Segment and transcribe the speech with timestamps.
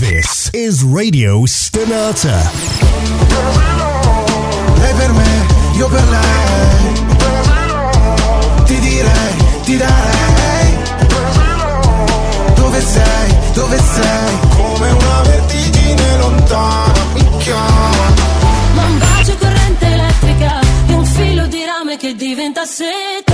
[0.00, 2.50] This is Radio Stonata.
[4.78, 7.04] Lei per me, io per lei.
[8.64, 10.78] Ti direi, ti darei.
[12.54, 14.38] Dove sei, dove sei?
[14.56, 18.14] Come una vertigine lontana mi chiama.
[18.72, 22.64] Ma un bacio corrente elettrica e un filo di rame che diventa.
[22.64, 23.29] Seta.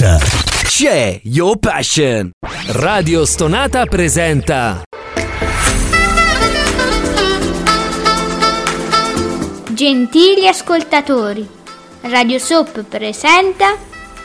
[0.00, 0.18] Stonata.
[0.62, 2.30] C'è Your Passion.
[2.68, 4.82] Radio Stonata presenta
[9.68, 11.46] Gentili ascoltatori,
[12.02, 13.76] Radio Soap presenta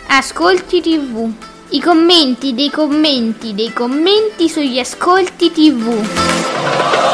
[0.08, 1.30] Ascolti TV.
[1.72, 7.06] I commenti dei commenti dei commenti sugli ascolti TV.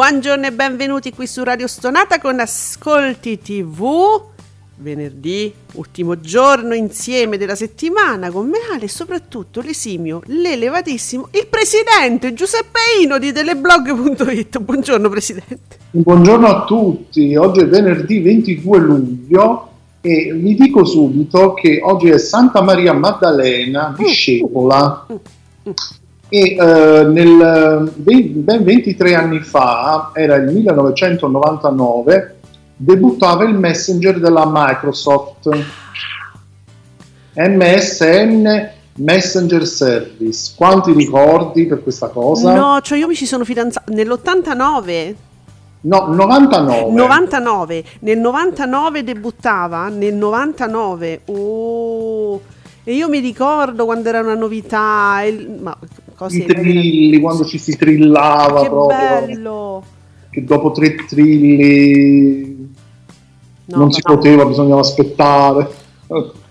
[0.00, 4.18] Buongiorno e benvenuti qui su Radio Stonata con Ascolti TV.
[4.76, 12.32] Venerdì, ultimo giorno insieme della settimana con me Ale e soprattutto l'esimio, l'elevatissimo, il presidente
[12.32, 14.58] Giuseppe Ino di teleblog.it.
[14.60, 15.76] Buongiorno presidente.
[15.90, 19.68] Buongiorno a tutti, oggi è venerdì 22 luglio
[20.00, 25.06] e vi dico subito che oggi è Santa Maria Maddalena, discepola,
[26.30, 32.36] e eh, nel, ben 23 anni fa, era il 1999,
[32.76, 35.48] debuttava il Messenger della Microsoft,
[37.34, 40.52] MSN Messenger Service.
[40.56, 42.54] Quanti ricordi per questa cosa?
[42.54, 45.14] No, cioè io mi ci sono fidanzata nell'89.
[45.82, 46.92] No, 99.
[46.92, 47.84] 99.
[48.00, 51.22] Nel 99 debuttava, nel 99.
[51.26, 52.40] Oh.
[52.84, 55.76] E io mi ricordo quando era una novità, il- ma
[56.20, 59.26] cose I trilli, quando ci si trillava Che proprio.
[59.26, 59.84] bello.
[60.28, 62.68] Che dopo tre trilli
[63.64, 65.78] No, non si ma- poteva, bisognava aspettare.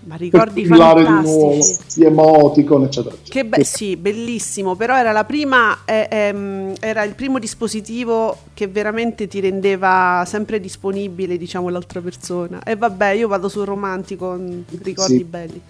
[0.06, 2.00] Ma ricordi trillare di nuovo, fantastici.
[2.00, 3.16] gli emoticon, eccetera.
[3.22, 8.66] Che be- sì, bellissimo, però era la prima, eh, ehm, era il primo dispositivo che
[8.68, 12.63] veramente ti rendeva sempre disponibile, diciamo, l'altra persona.
[12.63, 15.24] E vabbè, io vado sul romantico con ricordi Sì.
[15.25, 15.62] belli.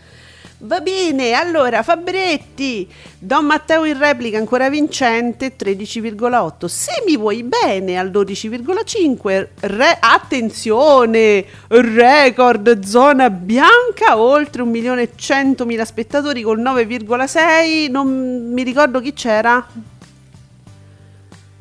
[0.61, 2.85] Va bene, allora Fabretti,
[3.17, 6.65] Don Matteo in replica ancora vincente 13,8.
[6.65, 9.47] Se mi vuoi bene al 12,5.
[9.61, 17.89] Re- attenzione, record zona bianca, oltre 1 milione e 100 mila spettatori col 9,6.
[17.89, 19.65] Non mi ricordo chi c'era.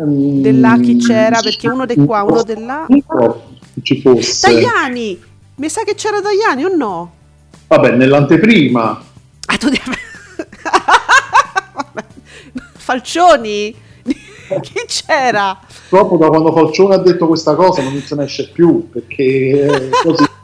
[0.02, 2.84] Mm, Dell'A chi c'era, perché uno di qua, uno di là.
[3.80, 4.40] Ci fosse.
[4.60, 5.22] Tajani,
[5.54, 7.12] mi sa che c'era Tajani o no?
[7.68, 9.04] Vabbè, nell'anteprima.
[9.46, 9.68] Ah, tu.
[12.78, 13.74] Falcioni?
[14.62, 15.60] Chi c'era?
[15.90, 20.24] Dopo da quando Falcione ha detto questa cosa non se ne esce più, perché così.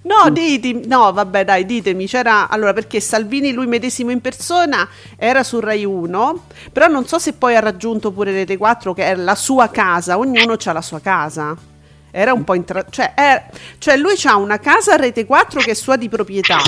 [0.00, 2.06] No, ditemi, no, vabbè, dai, ditemi.
[2.06, 7.18] C'era allora perché Salvini, lui medesimo in persona, era su Rai 1, però non so
[7.18, 10.80] se poi ha raggiunto pure Rete 4, che è la sua casa, ognuno ha la
[10.80, 11.54] sua casa.
[12.10, 13.44] Era un po' intra- cioè, è-
[13.78, 16.58] cioè lui ha una casa a Rete 4 che è sua di proprietà.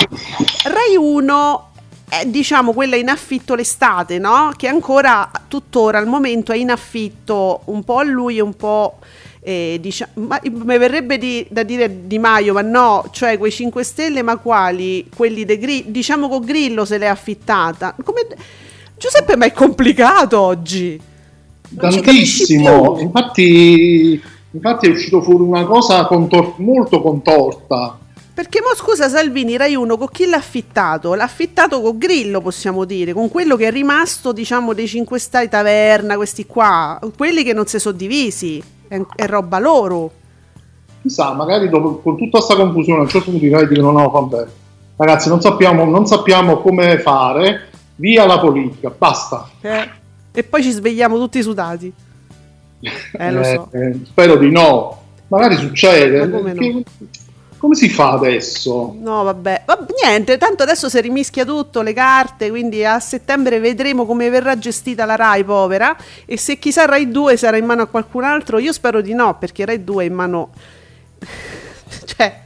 [0.65, 1.69] Rai 1
[2.09, 4.51] è diciamo quella in affitto l'estate, no?
[4.55, 8.99] Che ancora tuttora al momento è in affitto un po' a lui e un po'
[9.43, 13.83] eh, diciamo, ma mi verrebbe di- da dire Di Maio, ma no, cioè quei 5
[13.83, 15.09] Stelle, ma quali?
[15.15, 17.95] Quelli de Grillo, diciamo con Grillo se l'è affittata.
[18.03, 18.27] Come...
[18.97, 21.01] Giuseppe, ma è complicato oggi.
[21.69, 22.99] Non Tantissimo.
[22.99, 27.97] Infatti, infatti è uscito fuori una cosa contor- molto contorta.
[28.33, 31.13] Perché mo scusa Salvini, Rai 1 con chi l'ha affittato?
[31.13, 35.49] L'ha affittato con Grillo, possiamo dire, con quello che è rimasto, diciamo, dei 5 Stelle
[35.49, 40.11] taverna, questi qua, quelli che non si sono divisi, è, è roba loro.
[41.01, 44.47] Chissà, magari dopo, con tutta questa confusione a un certo punto dirai dicono no, vabbè.
[44.95, 49.49] Ragazzi, non sappiamo, non sappiamo come fare, via la politica, basta.
[49.61, 49.89] eh.
[50.33, 51.93] E poi ci svegliamo tutti sudati.
[52.81, 53.69] Eh, lo so.
[53.71, 54.99] Eh, spero di no.
[55.27, 56.25] Magari succede.
[56.25, 56.59] Ma come no?
[56.61, 56.83] Che-
[57.57, 58.95] come si fa adesso?
[58.99, 59.63] No, vabbè.
[59.67, 64.57] Va- niente, tanto adesso si rimischia tutto, le carte, quindi a settembre vedremo come verrà
[64.57, 65.95] gestita la RAI, povera,
[66.25, 69.37] e se chissà RAI 2 sarà in mano a qualcun altro, io spero di no,
[69.37, 70.49] perché RAI 2 è in mano...
[72.05, 72.39] cioè,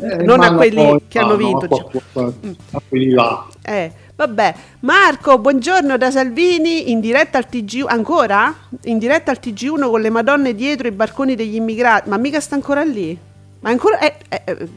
[0.00, 1.68] Eh, non a quelli poi- che hanno vinto.
[2.12, 2.24] cioè.
[2.72, 3.46] a quelli là.
[3.62, 3.92] Eh,
[4.26, 4.54] vabbè.
[4.80, 8.54] Marco, buongiorno da Salvini, in diretta al TG1, ancora?
[8.84, 12.54] In diretta al TG1 con le madonne dietro i barconi degli immigrati, ma mica sta
[12.54, 13.18] ancora lì?
[13.60, 13.98] Ma ancora...
[13.98, 14.68] eh, eh, eh,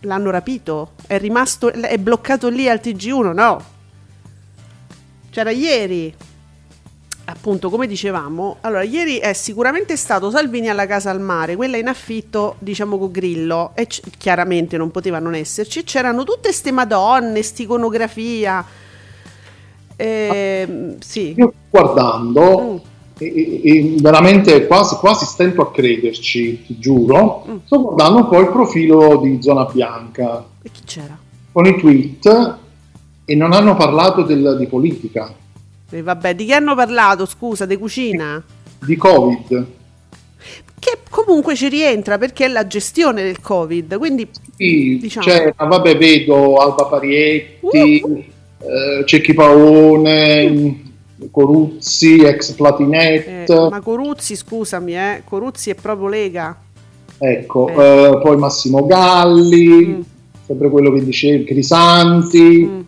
[0.00, 0.92] l'hanno rapito?
[1.06, 1.72] È rimasto...
[1.72, 3.32] è bloccato lì al TG1?
[3.32, 3.64] No.
[5.30, 6.14] C'era ieri.
[7.24, 11.86] Appunto, come dicevamo, allora ieri è sicuramente stato Salvini alla casa al mare, quella in
[11.86, 15.84] affitto, diciamo con Grillo, e c- chiaramente non poteva non esserci.
[15.84, 18.64] C'erano tutte ste madonne, st'iconografia.
[19.96, 21.34] Ehm, sì.
[21.36, 22.76] Io guardando, Mm.
[23.18, 27.56] e, e- veramente quasi, quasi stento a crederci, ti giuro, Mm.
[27.64, 31.16] sto guardando un po' il profilo di Zona Bianca E chi c'era?
[31.52, 32.56] con i tweet
[33.24, 35.32] e non hanno parlato del- di politica,
[35.92, 37.26] E vabbè, di che hanno parlato?
[37.26, 38.42] Scusa, di cucina?
[38.84, 39.66] di Covid.
[40.78, 45.24] Che comunque ci rientra perché è la gestione del Covid, quindi Sì, Diciamo.
[45.26, 48.16] c'è, vabbè, vedo Alba Parietti, Uh.
[48.58, 50.82] eh, Cecchi Paone,
[51.30, 56.56] Coruzzi, ex eh, Platinette, ma Coruzzi, scusami, eh, Coruzzi è proprio Lega.
[57.18, 57.74] ecco, eh.
[58.10, 60.00] eh, poi Massimo Galli, Mm.
[60.46, 62.66] sempre quello che dicevi, Crisanti.
[62.68, 62.80] Mm.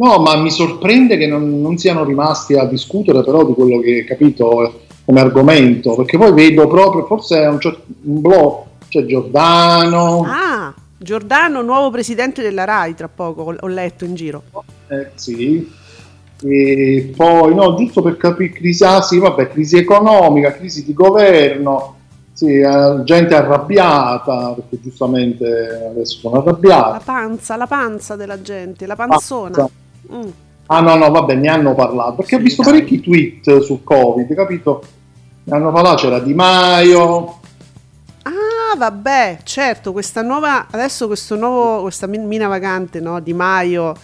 [0.00, 4.04] No, ma mi sorprende che non, non siano rimasti a discutere però di quello che
[4.04, 7.58] capito eh, come argomento, perché poi vedo proprio, forse è un,
[8.04, 14.14] un blog, c'è Giordano, Ah, Giordano, nuovo presidente della RAI, tra poco, ho- letto in
[14.14, 14.44] giro.
[14.88, 15.76] eh, sì,
[16.42, 21.96] e poi no, giusto per capire, crisi, ah, sì, vabbè, crisi economica, crisi di governo,
[22.32, 25.46] sì, eh, gente arrabbiata, perché giustamente
[25.90, 27.04] adesso sono La arrabbiati.
[27.04, 29.62] panza, la panza della gente, la panzona.
[29.62, 29.70] Panza.
[30.12, 30.28] Mm.
[30.66, 32.72] Ah no, no, vabbè, ne hanno parlato, perché Sì, ho visto dai.
[32.72, 34.82] parecchi tweet sul Covid, capito?
[35.44, 37.38] Ne hanno parlato, c'era Di Maio,
[38.22, 43.94] Ah, vabbè, certo, questa nuova, adesso questo nuovo, questa min- mina vagante, no, Di Maio,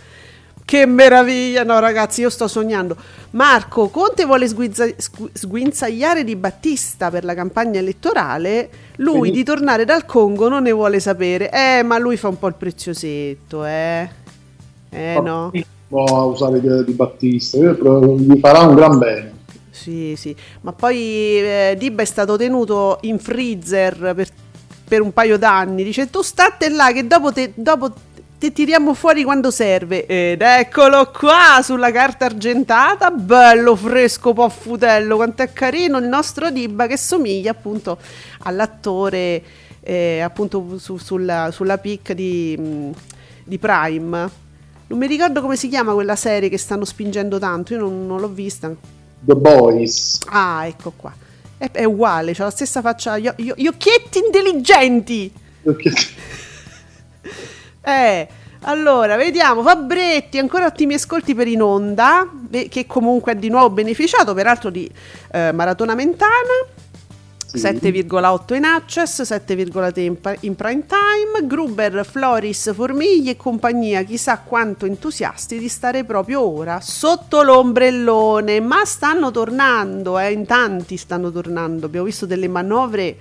[0.64, 2.96] che meraviglia, no ragazzi, io sto sognando.
[3.30, 9.44] Marco, Conte vuole sguizza- sgu- sguinzagliare di Battista per la campagna elettorale, lui Quindi- di
[9.44, 13.64] tornare dal Congo non ne vuole sapere, eh, ma lui fa un po' il preziosetto,
[13.64, 14.08] eh,
[14.90, 15.52] eh no.
[15.90, 19.34] A usare di, Battista, gli farà un gran bene.
[19.70, 20.96] Sì, sì, ma poi
[21.40, 24.28] eh, Dibba è stato tenuto in freezer per,
[24.88, 25.84] per un paio d'anni.
[25.84, 27.92] Dice tu state là che dopo te, dopo
[28.38, 30.06] te tiriamo fuori quando serve.
[30.06, 35.16] Ed eccolo qua sulla carta argentata, bello fresco poffutello.
[35.16, 37.98] Quanto è carino il nostro Dibba che somiglia appunto
[38.40, 39.42] all'attore
[39.80, 42.90] eh, appunto su- sulla, sulla pic di, mh,
[43.44, 44.44] di Prime.
[44.88, 48.20] Non mi ricordo come si chiama quella serie che stanno spingendo tanto, io non, non
[48.20, 48.72] l'ho vista.
[49.20, 50.20] The Boys.
[50.26, 51.12] Ah, ecco qua.
[51.58, 53.18] È, è uguale, c'ha la stessa faccia.
[53.18, 55.32] Gli, gli- gli occhietti intelligenti.
[55.62, 55.92] Perché-
[57.88, 58.28] Eh,
[58.62, 59.62] allora, vediamo.
[59.62, 62.28] Fabretti, ancora ottimi ascolti per in onda,
[62.68, 64.90] che comunque ha di nuovo beneficiato, peraltro, di
[65.32, 66.66] eh, Maratona Mentana.
[67.46, 67.58] Sì.
[67.58, 70.00] 7,8 in access, 7,3
[70.40, 71.46] in, prime time.
[71.46, 78.60] Gruber, Floris, Formigli e compagnia, chissà quanto entusiasti di stare proprio ora sotto l'ombrellone.
[78.60, 81.86] Ma stanno tornando, eh, in tanti stanno tornando.
[81.86, 83.16] Abbiamo visto delle manovre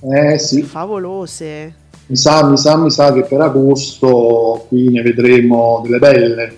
[0.00, 1.74] Eh sì, favolose.
[2.06, 6.56] mi sa, mi sa, mi sa che per agosto qui ne vedremo delle belle.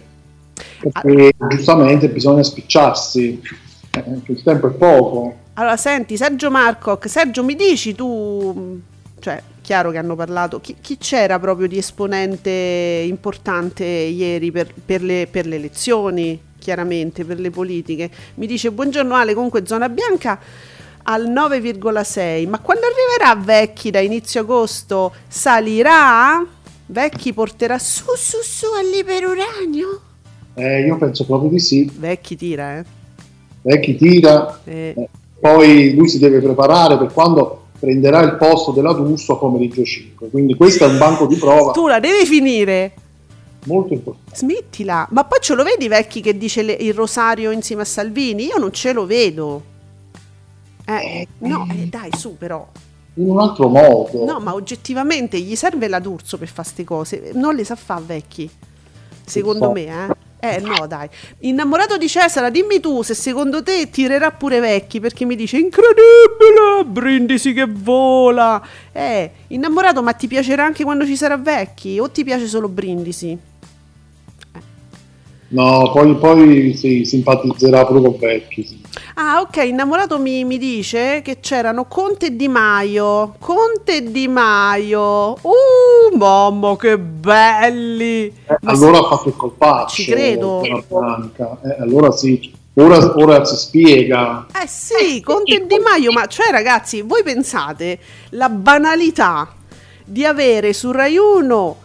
[0.78, 3.40] Perché giustamente bisogna spicciarsi,
[3.92, 5.34] eh, il tempo è poco.
[5.60, 8.80] Allora, senti, Sergio Marcoc, Sergio, mi dici tu,
[9.18, 12.50] cioè, chiaro che hanno parlato, chi, chi c'era proprio di esponente
[13.06, 18.08] importante ieri per, per le, per le elezioni, chiaramente, per le politiche?
[18.36, 20.40] Mi dice, buongiorno Ale, comunque zona bianca
[21.02, 26.42] al 9,6, ma quando arriverà Vecchi da inizio agosto salirà?
[26.86, 30.00] Vecchi porterà su su su all'iperuranio?
[30.54, 31.90] Eh, io penso proprio di sì.
[31.98, 32.84] Vecchi tira, eh?
[33.60, 35.08] Vecchi tira, Eh, eh,
[35.40, 40.28] poi lui si deve preparare per quando prenderà il posto della D'Urso a pomeriggio 5.
[40.28, 42.92] Quindi questo è un banco di prova tu la devi finire!
[43.66, 44.36] molto importante.
[44.36, 48.46] Smettila, ma poi ce lo vedi Vecchi che dice le- il rosario insieme a Salvini?
[48.46, 49.62] Io non ce lo vedo.
[50.86, 52.66] Eh, no, eh, dai, su però.
[53.14, 54.24] In un altro modo.
[54.24, 57.30] No, ma oggettivamente gli serve la D'Urso per fare queste cose.
[57.34, 58.50] Non le sa fare Vecchi.
[59.24, 59.72] Secondo so.
[59.72, 60.14] me, eh.
[60.40, 61.08] Eh no, dai.
[61.40, 66.84] Innamorato di Cesara, dimmi tu se secondo te tirerà pure Vecchi perché mi dice incredibile,
[66.86, 68.60] Brindisi che vola.
[68.90, 73.49] Eh, innamorato, ma ti piacerà anche quando ci sarà Vecchi o ti piace solo Brindisi?
[75.50, 75.54] Eh.
[75.54, 78.64] No, poi, poi si simpatizzerà pure con Vecchi.
[78.64, 78.80] sì.
[79.14, 83.34] Ah, ok, innamorato mi, mi dice che c'erano Conte e Di Maio.
[83.38, 85.36] Conte e Di Maio.
[85.42, 88.26] Uh, mamma, che belli!
[88.26, 90.02] Eh, allora ha fatto il colpaccio.
[90.02, 90.62] Ci credo.
[90.62, 90.84] Eh,
[91.80, 94.46] allora sì, ora, ora si spiega.
[94.62, 97.98] Eh sì, Conte e Di Maio, ma cioè ragazzi, voi pensate
[98.30, 99.52] la banalità
[100.04, 101.76] di avere su Rai 1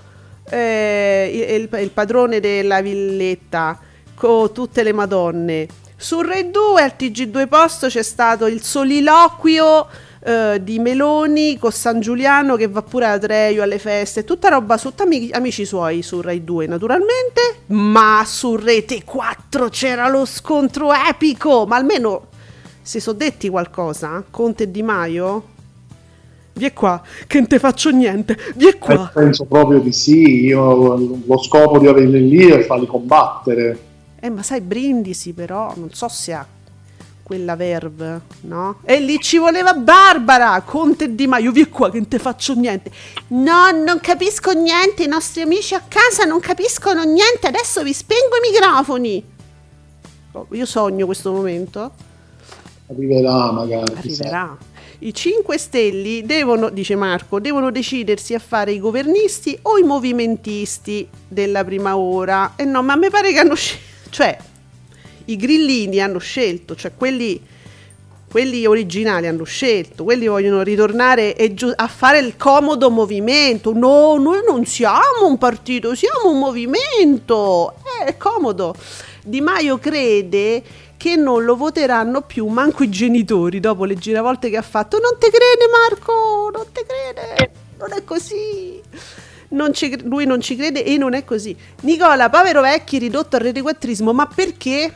[0.50, 3.80] eh, il, il padrone della villetta
[4.16, 5.68] con tutte le madonne.
[5.98, 9.88] Su Rai 2 al TG2 Posto c'è stato il soliloquio
[10.24, 14.78] eh, di Meloni con San Giuliano che va pure a Treio alle feste, tutta roba
[14.78, 20.92] su ami- amici suoi su Rai 2 naturalmente, ma su Rete 4 c'era lo scontro
[20.94, 22.28] epico, ma almeno
[22.82, 24.24] si sono detti qualcosa?
[24.30, 25.54] Conte e Di Maio?
[26.58, 29.12] Vie qua, che non te faccio niente, vie Eh, qua.
[29.14, 30.46] penso proprio di sì.
[30.46, 30.96] Io
[31.26, 33.78] lo scopo di averli lì è farli combattere.
[34.22, 36.46] Eh, ma sai, Brindisi però, non so se ha
[37.22, 38.78] quella verve, no?
[38.86, 42.90] E lì ci voleva Barbara, Conte Di Maio, vie qua che non te faccio niente.
[43.30, 48.36] No, non capisco niente, i nostri amici a casa non capiscono niente, adesso vi spengo
[48.42, 49.24] i microfoni.
[50.32, 51.92] Oh, io sogno questo momento.
[52.88, 53.94] Arriverà magari.
[54.02, 54.56] chissà.
[55.00, 61.08] I 5 Stelle devono, dice Marco, devono decidersi a fare i governisti o i movimentisti
[61.28, 62.54] della prima ora.
[62.56, 64.38] E no, ma mi pare che hanno scelto, cioè
[65.26, 67.42] i grillini hanno scelto, cioè quelli,
[68.30, 73.74] quelli originali hanno scelto, quelli vogliono ritornare giu- a fare il comodo movimento.
[73.74, 77.74] No, noi non siamo un partito, siamo un movimento.
[78.02, 78.76] Eh, È comodo.
[79.28, 80.64] Di Maio crede
[80.98, 85.00] che non lo voteranno più manco i genitori dopo le giravolte che ha fatto.
[85.00, 88.82] Non te crede Marco, non te crede, non è così.
[89.50, 91.56] Non ci- lui non ci crede e non è così.
[91.82, 94.94] Nicola, povero vecchio ridotto al retequattrismo, ma perché?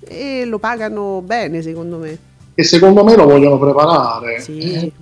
[0.00, 2.18] E lo pagano bene secondo me.
[2.54, 4.40] E secondo me lo vogliono preparare.
[4.40, 4.58] Sì.
[4.58, 4.92] Eh,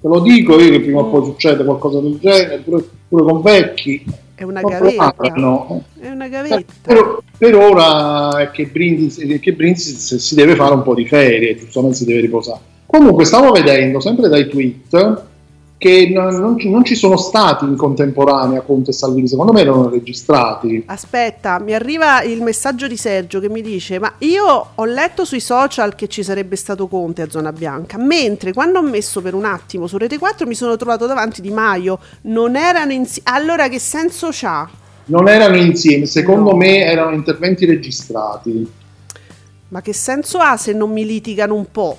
[0.00, 3.40] Te lo dico io che prima o poi succede qualcosa del genere, pure, pure con
[3.42, 4.04] vecchi.
[4.34, 5.10] È una gavetta.
[5.12, 5.82] preparano.
[5.98, 6.72] È una Eh, gavetta.
[6.82, 11.56] Per, per ora è che Brindisi, che Brindisi si deve fare un po' di ferie,
[11.56, 12.60] giustamente si deve riposare.
[12.86, 15.22] Comunque stavo vedendo, sempre dai tweet,
[15.78, 19.60] che non, non ci, non ci sono stati in contemporanea Conte e Salvini, secondo me
[19.60, 20.82] erano registrati.
[20.86, 25.40] Aspetta, mi arriva il messaggio di Sergio che mi dice: Ma io ho letto sui
[25.40, 29.44] social che ci sarebbe stato Conte a Zona Bianca, mentre quando ho messo per un
[29.44, 32.00] attimo su Rete 4 mi sono trovato davanti Di Maio.
[32.22, 33.30] Non erano insieme.
[33.30, 34.68] Allora, che senso c'ha?
[35.06, 36.56] Non erano insieme, secondo No.
[36.56, 38.68] me erano interventi registrati.
[39.68, 41.98] Ma che senso ha se non mi litigano un po'?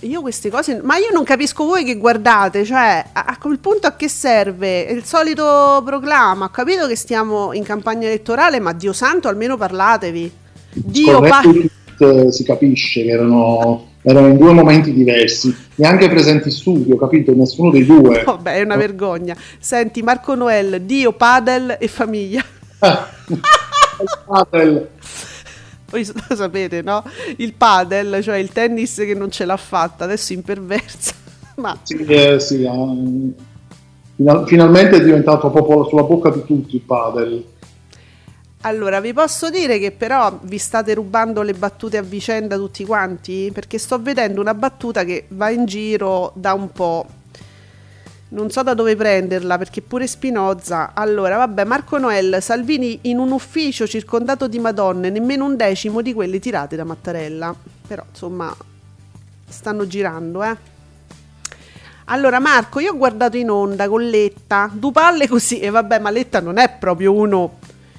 [0.00, 0.80] Io queste cose.
[0.82, 4.80] Ma io non capisco voi che guardate, cioè, a, a quel punto a che serve?
[4.82, 6.46] Il solito proclama.
[6.46, 10.32] Ho capito che stiamo in campagna elettorale, ma Dio santo, almeno parlatevi.
[10.72, 15.54] Dio pa- Scorrendo i tweet, eh, si capisce che erano, erano in due momenti diversi,
[15.76, 17.34] neanche presenti in studio, capito?
[17.34, 18.22] Nessuno dei due.
[18.26, 19.36] Vabbè, è una vergogna.
[19.58, 22.44] Senti, Marco Noel, Dio, padel e famiglia.
[24.26, 24.90] Padel.
[25.90, 27.04] Voi lo sapete, no?
[27.36, 31.14] Il padel, cioè il tennis che non ce l'ha fatta, adesso imperversa.
[31.56, 33.32] Ma Sì, eh, sì, eh,
[34.16, 37.44] final- finalmente è diventato proprio sulla bocca di tutti il padel.
[38.62, 43.50] allora vi posso dire che però vi state rubando le battute a vicenda tutti quanti?
[43.52, 47.06] Perché sto vedendo una battuta che va in giro da un po'.
[48.28, 50.92] Non so da dove prenderla perché pure Spinoza.
[50.94, 56.12] Allora, vabbè, Marco Noel, Salvini in un ufficio circondato di madonne, nemmeno un decimo di
[56.12, 57.54] quelle tirate da Mattarella.
[57.86, 58.54] Però, insomma,
[59.48, 60.56] stanno girando, eh.
[62.06, 66.10] Allora, Marco, io ho guardato in onda con Letta, due palle così, e vabbè, ma
[66.10, 67.58] Letta non è proprio uno,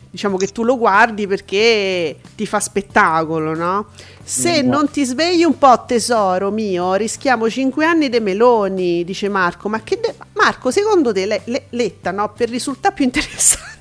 [0.10, 3.88] diciamo che tu lo guardi perché ti fa spettacolo, no?
[4.24, 4.78] Se No.
[4.78, 9.70] non ti svegli un po', tesoro mio, rischiamo 5 anni de meloni, dice Marco.
[9.70, 12.32] Ma che de- Marco, secondo te le- le- Letta, no?
[12.36, 13.76] Per risultare più interessante.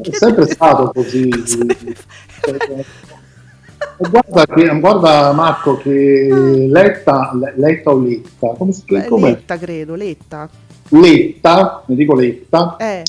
[0.00, 1.28] È sempre stato così.
[3.98, 6.28] Guarda, che- guarda Marco che
[6.70, 9.04] Letta, Le- Letta o Letta, come si chiama?
[9.16, 9.20] Eh?
[9.20, 10.48] Letta, credo, Letta.
[10.88, 13.02] Letta, ne dico Letta, Eh,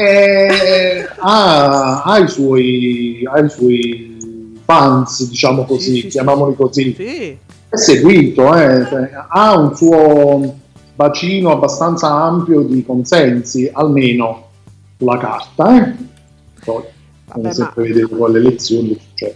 [0.00, 6.94] eh, ha, ha i suoi, ha i suoi fans, diciamo così, Sì, chiamiamoli così.
[6.96, 7.36] sì.
[7.68, 10.56] È seguito, eh, cioè, ha un suo
[10.96, 14.48] bacino abbastanza ampio di consensi, almeno
[14.98, 15.76] sulla carta.
[15.76, 15.94] Eh.
[16.64, 16.82] Poi,
[17.28, 19.34] come Vabbè, sempre ma- vedete con le elezioni, cioè,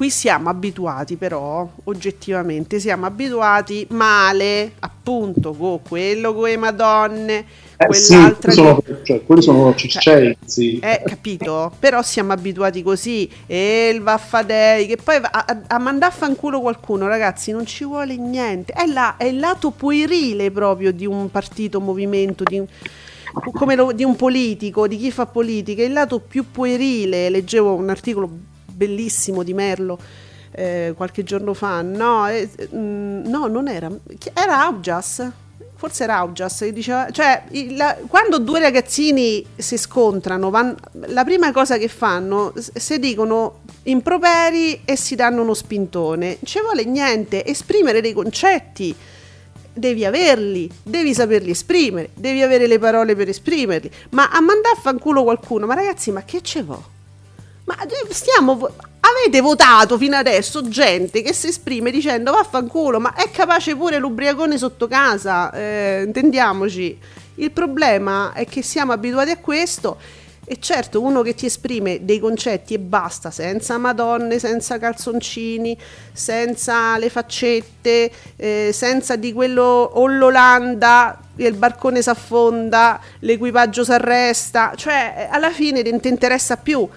[0.00, 7.44] Qui siamo abituati però, oggettivamente, siamo abituati male appunto con quello con le madonne,
[7.76, 10.78] Eh, sì, quell'altra quelli che- sono, cioè, quelli sono circensi.
[10.78, 11.70] eh, capito?
[11.78, 13.28] Però siamo abituati così.
[13.46, 17.66] E il vaffadei, che poi va- a, a, a mandare a fanculo qualcuno, ragazzi, non
[17.66, 18.72] ci vuole niente.
[18.72, 22.62] È, la- è il lato puerile proprio di un partito, movimento, di
[23.52, 25.82] come lo- di un politico, di chi fa politica.
[25.82, 27.28] Il lato più puerile.
[27.28, 28.30] Leggevo un articolo
[28.84, 29.98] bellissimo di Merlo.
[30.52, 33.88] eh, qualche giorno fa, no, eh, mm, no, non era,
[34.34, 35.24] era Augias,
[35.76, 40.74] forse era Augias che diceva, cioè il- la- quando due ragazzini si scontrano, van-
[41.06, 46.58] la prima cosa che fanno, s- si dicono improperi e si danno uno spintone, ci
[46.60, 48.92] vuole niente, esprimere dei concetti,
[49.72, 54.80] devi averli, devi saperli esprimere, devi avere le parole per esprimerli, ma a mandare a
[54.80, 56.98] fanculo qualcuno, ma ragazzi, ma che ce vo'?
[57.70, 58.68] Ma eh, stiamo.
[59.00, 64.58] Avete votato fino adesso gente che si esprime dicendo vaffanculo, ma è capace pure l'ubriacone
[64.58, 66.98] sotto casa, eh, intendiamoci.
[67.36, 69.98] Il problema è che siamo abituati a questo
[70.44, 75.76] e certo uno che ti esprime dei concetti e basta, senza madonne, senza calzoncini,
[76.12, 85.14] senza le faccette, eh, senza di quello o l'Olanda, il barcone s'affonda, l'equipaggio s'arresta, cioè
[85.16, 86.88] eh, alla fine non ti interessa più.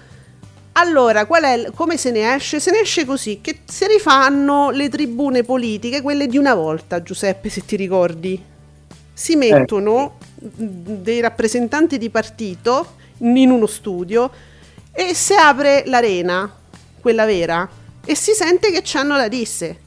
[0.76, 2.58] Allora, qual è, come se ne esce?
[2.58, 7.48] Se ne esce così, che si rifanno le tribune politiche, quelle di una volta, Giuseppe,
[7.48, 8.42] se ti ricordi.
[9.12, 14.30] Si mettono mh, dei rappresentanti di partito in uno studio
[14.90, 16.52] e si apre l'arena,
[17.00, 17.68] quella vera,
[18.04, 19.78] e si sente che c'hanno da disse.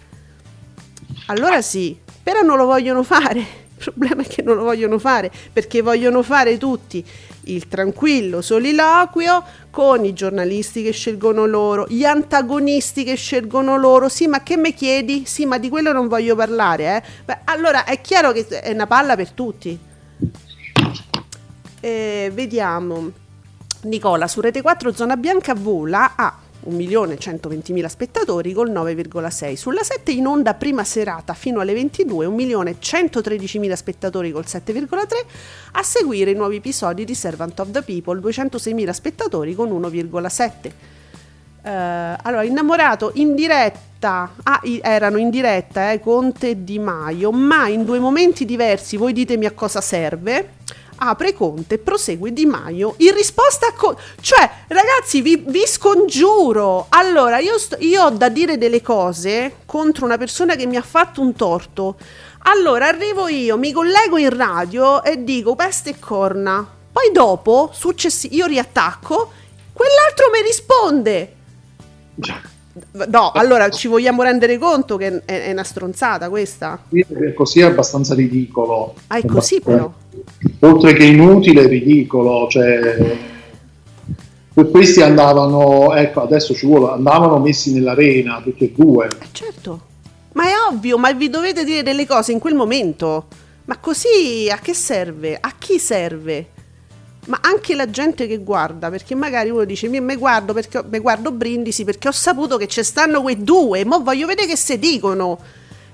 [1.26, 3.40] Allora sì, però non lo vogliono fare.
[3.78, 7.06] Il problema è che non lo vogliono fare perché vogliono fare tutti
[7.54, 14.10] il tranquillo soliloquio con i giornalisti che scelgono loro, gli antagonisti che scelgono loro.
[14.10, 15.26] Sì, ma che mi chiedi?
[15.26, 17.04] Sì, ma di quello non voglio parlare, eh.
[17.26, 19.78] Beh, allora è chiaro che è una palla per tutti.
[21.80, 23.12] Eh, vediamo.
[23.84, 26.36] Nicola, su Rete 4 Zona Bianca vola a
[26.68, 29.54] 1.120.000 spettatori col 9,6.
[29.56, 34.98] Sulla 7 in onda prima serata fino alle 22 1.113.000 spettatori col 7,3.
[35.74, 40.72] A seguire i nuovi episodi di Servant of the People 206.000 spettatori con 1,7.
[41.68, 47.68] Eh, allora, innamorato in diretta, ah, erano in diretta eh, Conte e Di Maio, ma
[47.68, 50.56] in due momenti diversi, voi ditemi a cosa serve.
[50.98, 54.02] Apre Conte prosegue Di Maio in risposta a Conte.
[54.22, 56.88] Cioè, ragazzi, vi, vi scongiuro.
[56.90, 60.82] Allora, io, sto- io ho da dire delle cose contro una persona che mi ha
[60.82, 61.98] fatto un torto.
[62.44, 66.66] Allora, arrivo io, mi collego in radio e dico peste e corna.
[66.92, 69.32] Poi dopo, successi- io riattacco,
[69.74, 71.34] quell'altro mi risponde.
[73.08, 76.80] No, allora ci vogliamo rendere conto che è, è una stronzata questa.
[76.88, 78.96] Quindi Così è abbastanza ridicolo.
[79.08, 79.92] Ah, è così però.
[80.60, 82.48] Oltre che inutile, ridicolo.
[82.50, 83.18] Cioè,
[84.54, 89.08] que- questi andavano, ecco, adesso ci vuole, andavano messi nell'arena, tutti e due.
[89.08, 89.82] Eh, certo.
[90.34, 93.26] Ma è ovvio, ma vi dovete dire delle cose in quel momento.
[93.66, 95.38] Ma così a che serve?
[95.40, 96.48] A chi serve?
[97.26, 101.00] Ma anche la gente che guarda, perché magari uno dice mi, mi guardo perché mi
[101.00, 104.80] guardo Brindisi perché ho saputo che ci stanno quei due, ma voglio vedere che se
[104.80, 105.38] dicono.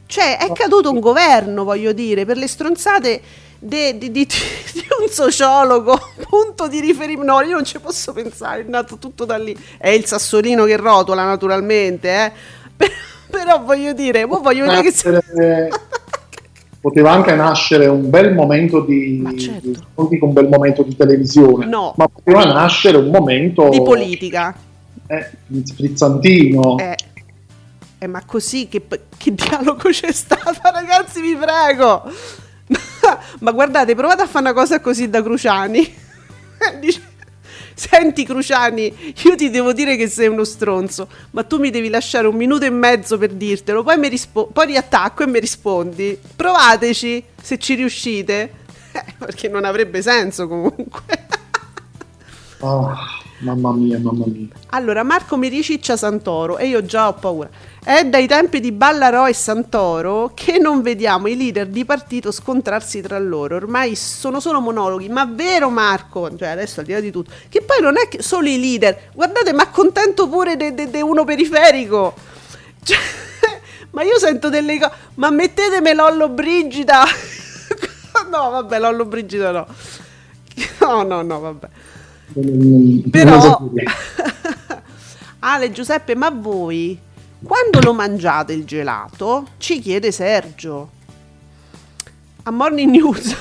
[0.05, 3.21] Cioè, è caduto un governo, voglio dire, per le stronzate
[3.63, 5.97] de- di, di- di un sociologo,
[6.29, 7.31] punto di riferimento.
[7.33, 9.55] No, io non ci posso pensare, è nato tutto da lì.
[9.77, 12.31] È il sassolino che rotola, naturalmente, eh.
[12.75, 12.91] Per-
[13.29, 15.69] però voglio dire, voglio vedere che se...
[16.83, 19.67] Poteva anche nascere un bel momento di, certo.
[19.69, 21.93] di- non dico un bel momento di televisione, No.
[21.95, 24.53] ma poteva nascere un momento di politica.
[25.07, 25.31] eh,
[25.77, 26.77] frizzantino.
[26.79, 26.95] Eh,
[27.99, 32.03] eh, ma così che, che dialogo c'è stato, ragazzi, vi prego.
[33.39, 36.01] ma guardate, provate a fare una cosa così da Cruciani.
[36.79, 37.01] Dice,
[37.75, 42.27] Senti Cruciani, io ti devo dire che sei uno stronzo, ma tu mi devi lasciare
[42.27, 46.17] un minuto e mezzo per dirtelo, poi, rispo- poi riattacco e mi rispondi.
[46.35, 48.61] Provateci, se ci riuscite.
[48.93, 51.01] Eh, perché non avrebbe senso comunque.
[52.59, 52.95] Ah,
[53.43, 54.47] mamma mia, mamma mia.
[54.69, 57.49] Allora, Marco mi riciccia Santoro e io già ho paura.
[57.83, 63.01] È dai tempi di Ballarò e Santoro che non vediamo i leader di partito scontrarsi
[63.01, 63.55] tra loro.
[63.55, 65.09] Ormai sono solo monologhi.
[65.09, 66.35] Ma vero Marco?
[66.35, 67.31] Cioè, adesso al di là di tutto.
[67.49, 69.09] Che poi non è che solo i leader.
[69.13, 72.13] Guardate, ma accontento pure di uno periferico.
[72.81, 72.97] Cioè,
[73.91, 74.93] ma io sento delle cose.
[75.15, 77.03] Ma mettetemi Lollo Brigida.
[78.31, 79.67] no, vabbè, Lollo Brigida no.
[80.79, 81.67] No, no, no, vabbè.
[82.39, 83.73] Mm, Però, non.
[85.39, 86.97] Ale Giuseppe, ma voi
[87.43, 89.47] quando lo mangiate il gelato?
[89.57, 90.89] Ci chiede Sergio.
[92.43, 93.27] a Morning News.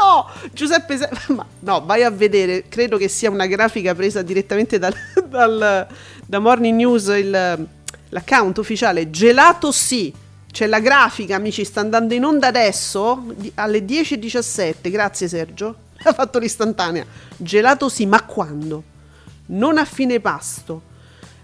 [0.00, 4.78] no, Giuseppe, Se- ma no, vai a vedere, credo che sia una grafica presa direttamente
[4.78, 4.94] dal,
[5.28, 5.86] dal-
[6.26, 7.66] da Morning News, il-
[8.08, 10.12] l'account ufficiale Gelato sì.
[10.50, 13.24] C'è la grafica, amici, sta andando in onda adesso
[13.56, 14.88] alle 10.17.
[14.88, 15.74] Grazie Sergio.
[16.06, 17.04] Ha fatto l'istantanea.
[17.36, 18.82] Gelato sì, ma quando?
[19.46, 20.92] Non a fine pasto.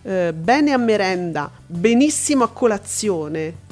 [0.03, 3.69] eh, bene a merenda, benissimo a colazione.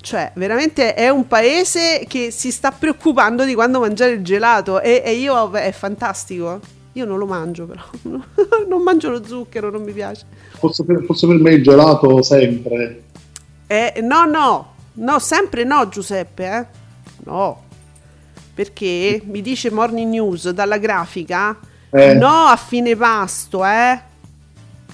[0.00, 5.02] Cioè, veramente è un paese che si sta preoccupando di quando mangiare il gelato e,
[5.04, 6.60] e io è fantastico.
[6.94, 7.82] Io non lo mangio però,
[8.66, 10.24] non mangio lo zucchero, non mi piace.
[10.58, 13.04] Fosse per, fosse per me il gelato sempre.
[13.68, 16.66] Eh, no, no, no, sempre no Giuseppe, eh?
[17.24, 17.62] No,
[18.52, 21.56] perché mi dice Morning News dalla grafica,
[21.90, 22.14] Eh.
[22.14, 23.98] no a fine pasto, eh?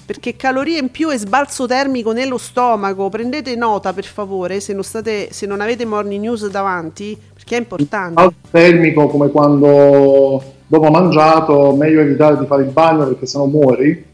[0.05, 4.83] Perché calorie in più e sbalzo termico nello stomaco, prendete nota per favore se non,
[4.83, 8.21] state, se non avete Morning News davanti, perché è importante.
[8.21, 14.05] Al termico come quando dopo mangiato meglio evitare di fare il bagno perché sennò muori.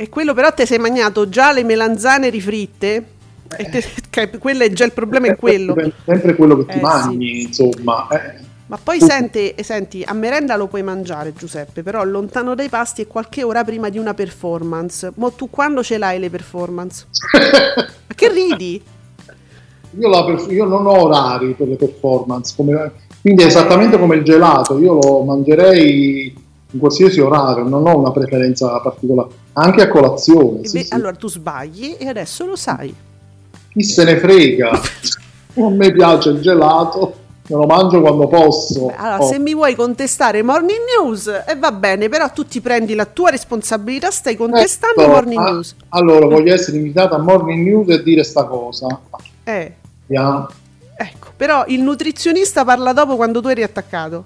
[0.00, 3.04] E quello però te sei mangiato già le melanzane rifritte,
[3.56, 3.70] e
[4.10, 5.76] te- quello è già il problema è quello.
[6.04, 8.08] Sempre quello che ti Eh, mangi, insomma.
[8.10, 8.46] eh.
[8.68, 13.06] Ma poi senti, senti, a merenda lo puoi mangiare Giuseppe, però lontano dai pasti e
[13.06, 15.10] qualche ora prima di una performance.
[15.14, 17.06] Ma tu quando ce l'hai le performance?
[17.32, 18.82] Ma che ridi?
[19.98, 24.22] Io, la io non ho orari per le performance, come- quindi è esattamente come il
[24.22, 26.36] gelato, io lo mangerei
[26.70, 30.66] in qualsiasi orario, non ho una preferenza particolare, anche a colazione.
[30.66, 30.94] Sì, beh, sì.
[30.94, 32.94] Allora tu sbagli e adesso lo sai.
[33.70, 34.70] Chi se ne frega?
[35.56, 37.14] a me piace il gelato,
[37.48, 38.92] me lo mangio quando posso.
[38.96, 42.94] Allora, Oh, se mi vuoi contestare Morning News, e va bene, però tu ti prendi
[42.94, 45.74] la tua responsabilità, stai contestando ecco, Morning ah, News.
[45.90, 49.00] Allora, voglio essere invitato a Morning News e dire sta cosa.
[49.44, 49.72] Eh,
[50.10, 50.46] Ya,
[50.96, 54.24] ecco, però il nutrizionista parla dopo quando tu eri attaccato.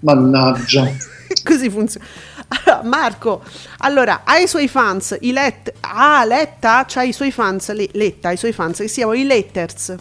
[0.00, 0.90] Mannaggia.
[1.44, 2.04] Così funziona.
[2.48, 3.42] Allora, Marco,
[3.78, 5.72] allora, ha i suoi fans, i let...
[5.80, 9.24] Ah, Letta c'ha i suoi fans, le- Letta i suoi fans, che si chiamano i
[9.24, 9.94] letters.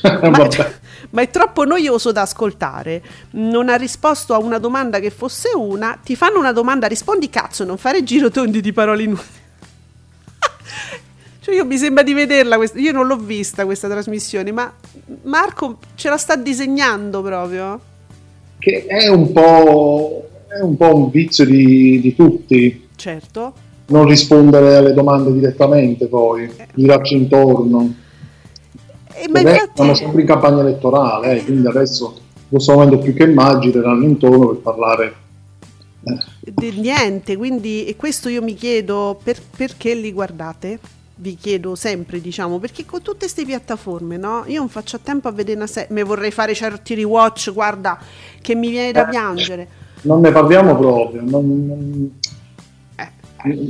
[0.02, 0.48] Ma,
[1.10, 3.02] ma è troppo noioso da ascoltare.
[3.32, 5.98] Non ha risposto a una domanda che fosse una.
[6.02, 9.40] Ti fanno una domanda, rispondi cazzo, non fare girotondi di parole inutili.
[11.42, 14.72] Cioè io mi sembra di vederla, questa- io non l'ho vista questa trasmissione, ma
[15.22, 17.80] Marco ce la sta disegnando proprio.
[18.60, 22.88] Che è un po', è un, po un vizio di, di tutti.
[22.94, 23.54] Certo.
[23.86, 27.92] non rispondere alle domande direttamente poi, girarci intorno.
[29.14, 29.70] E, ma infatti...
[29.74, 34.04] siamo sempre in campagna elettorale, eh, quindi adesso in questo momento più che mai gireranno
[34.04, 35.14] intorno per parlare.
[36.04, 40.78] eh, di niente, quindi e questo io mi chiedo per- perché li guardate?
[41.14, 44.42] Vi chiedo sempre, diciamo, perché con tutte queste piattaforme, no?
[44.46, 47.96] Io non faccio a tempo a vedere una serie, mi vorrei fare certi rewatch, guarda,
[48.40, 49.10] che mi viene da Eh.
[49.10, 49.68] piangere.
[50.04, 52.10] non ne parliamo proprio, non, non-
[52.96, 53.10] Eh,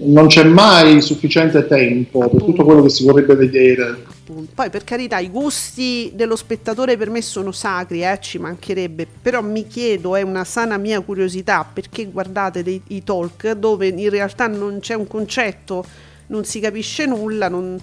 [0.06, 4.02] non c'è mai sufficiente tempo per tutto quello che si vorrebbe vedere.
[4.22, 4.52] Appunto.
[4.54, 9.42] Poi per carità, i gusti dello spettatore per me sono sacri, eh, ci mancherebbe, però
[9.42, 14.46] mi chiedo, è una sana mia curiosità, perché guardate dei, i talk dove in realtà
[14.46, 15.84] non c'è un concetto,
[16.28, 17.80] non si capisce nulla, non-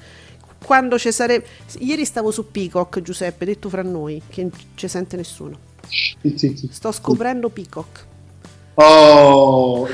[0.63, 1.45] quando ci sarebbe...
[1.79, 5.57] Ieri stavo su Peacock, Giuseppe, detto fra noi, che non ci sente nessuno.
[5.87, 6.69] Sì, sì, sì.
[6.71, 8.05] Sto scoprendo Peacock.
[8.75, 9.87] Oh,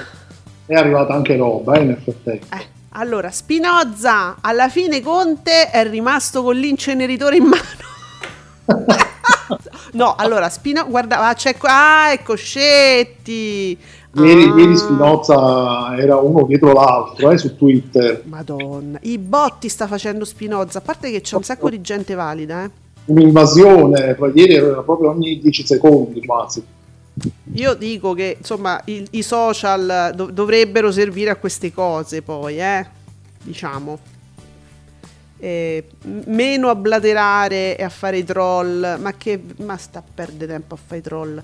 [0.66, 2.56] è arrivata anche roba eh, nel frattempo.
[2.56, 7.84] Eh, allora, Spinoza, alla fine Conte è rimasto con l'inceneritore in mano.
[9.94, 13.78] no, allora, Spino, guarda, ah, c'è qua, ah, ecco, Scetti.
[14.18, 18.22] Ieri, Ah, ieri Spinoza era uno dietro l'altro eh, su Twitter.
[18.24, 22.64] Madonna, i botti sta facendo Spinoza, a parte che c'è un sacco di gente valida,
[22.64, 22.70] eh.
[23.08, 26.64] Un'invasione, poi ieri era proprio ogni 10 secondi quasi.
[27.54, 32.86] Io dico che, insomma, il- i social dov- dovrebbero servire a queste cose poi, eh,
[33.42, 34.00] diciamo.
[35.38, 40.04] Eh, m- meno a blaterare e a fare i troll, ma che ma sta a
[40.14, 41.42] perdere tempo a fare i troll.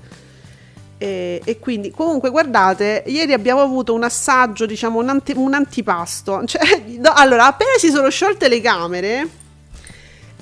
[0.98, 6.44] E, e quindi, comunque, guardate, ieri abbiamo avuto un assaggio, diciamo, un, ante- un antipasto.
[6.46, 9.28] Cioè, no, allora, appena si sono sciolte le camere,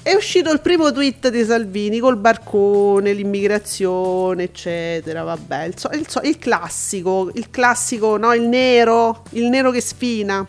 [0.01, 5.23] è uscito il primo tweet di Salvini col barcone, l'immigrazione, eccetera.
[5.23, 8.33] Vabbè, il, so- il so- il classico, il classico, no?
[8.33, 10.45] Il nero, il nero che sfina,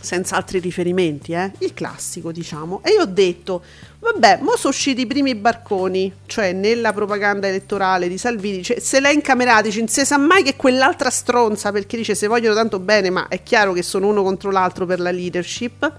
[0.00, 1.50] senza altri riferimenti, eh?
[1.58, 2.80] Il classico, diciamo.
[2.84, 3.62] E io ho detto,
[4.00, 9.00] vabbè, mo sono usciti i primi barconi, cioè nella propaganda elettorale di Salvini, cioè, se
[9.00, 12.78] l'è incamerati, dice, non si sa mai che quell'altra stronza, perché dice se vogliono tanto
[12.78, 15.90] bene, ma è chiaro che sono uno contro l'altro per la leadership.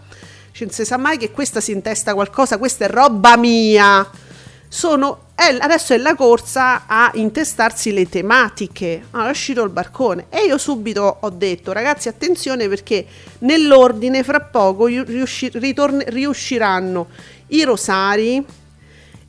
[0.52, 4.08] Cioè, non si sa mai che questa si intesta qualcosa, questa è roba mia.
[4.68, 9.04] Sono è- adesso è la corsa a intestarsi le tematiche.
[9.12, 10.26] Ah, è uscito il barcone.
[10.30, 13.06] E io subito ho detto, ragazzi, attenzione perché
[13.40, 17.08] nell'ordine fra poco riusci- ritorn- riusciranno
[17.48, 18.46] i rosari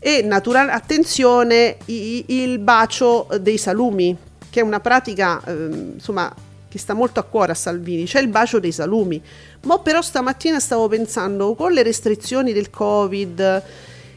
[0.00, 4.16] e naturale attenzione i- il bacio dei salumi,
[4.50, 6.34] che è una pratica ehm, insomma
[6.70, 9.20] che sta molto a cuore a Salvini, c'è il bacio dei salumi.
[9.62, 13.62] Ma però stamattina stavo pensando con le restrizioni del Covid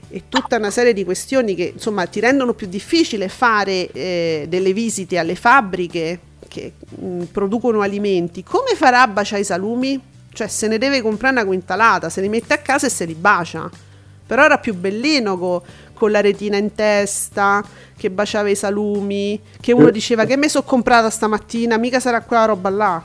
[0.08, 4.72] e tutta una serie di questioni che insomma ti rendono più difficile fare eh, delle
[4.72, 10.00] visite alle fabbriche che mh, producono alimenti, come farà a baciare i salumi?
[10.32, 13.16] Cioè se ne deve comprare una quintalata, se li mette a casa e se li
[13.16, 13.68] bacia.
[14.26, 15.64] Però era più bellino co-
[15.94, 17.64] con la retina in testa,
[17.96, 22.46] che baciava i salumi, che uno diceva che me sono comprata stamattina, mica sarà quella
[22.46, 23.04] roba là.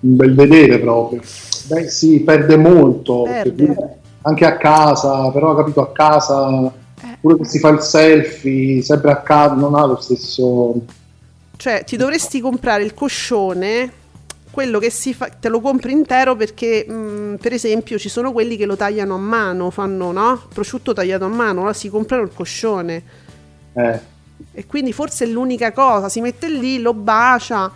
[0.00, 1.20] un bel vedere proprio.
[1.66, 3.22] Beh, sì, perde molto.
[3.22, 3.98] Perde.
[4.22, 7.18] Anche a casa, però capito a casa, Eh.
[7.20, 10.74] pure che si fa il selfie, sempre a casa, non ha lo stesso.
[11.56, 13.92] Cioè, ti dovresti comprare il coscione,
[14.52, 18.56] quello che si fa, te lo compri intero perché, mh, per esempio, ci sono quelli
[18.56, 20.42] che lo tagliano a mano, fanno, no?
[20.52, 23.02] Prosciutto tagliato a mano, allora si comprano il coscione.
[23.72, 24.00] Eh.
[24.52, 27.70] E quindi forse è l'unica cosa, si mette lì, lo bacia.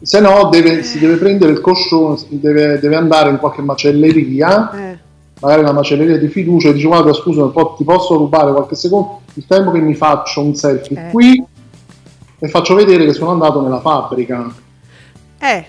[0.00, 4.98] Se no, deve- si deve prendere il coscione, deve, deve andare in qualche macelleria, Eh,
[5.38, 9.20] magari una macelleria di fiducia, e dice: Guarda, scusa, ti posso rubare qualche secondo?
[9.34, 11.10] Il tempo che mi faccio un selfie Eh.
[11.10, 11.44] qui
[12.38, 14.70] e faccio vedere che sono andato nella fabbrica.
[15.42, 15.66] Eh,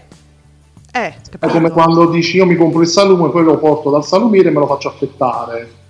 [0.91, 4.49] eh, È come quando dici io mi compro il salume, poi lo porto dal salumiere
[4.49, 5.81] e me lo faccio affettare.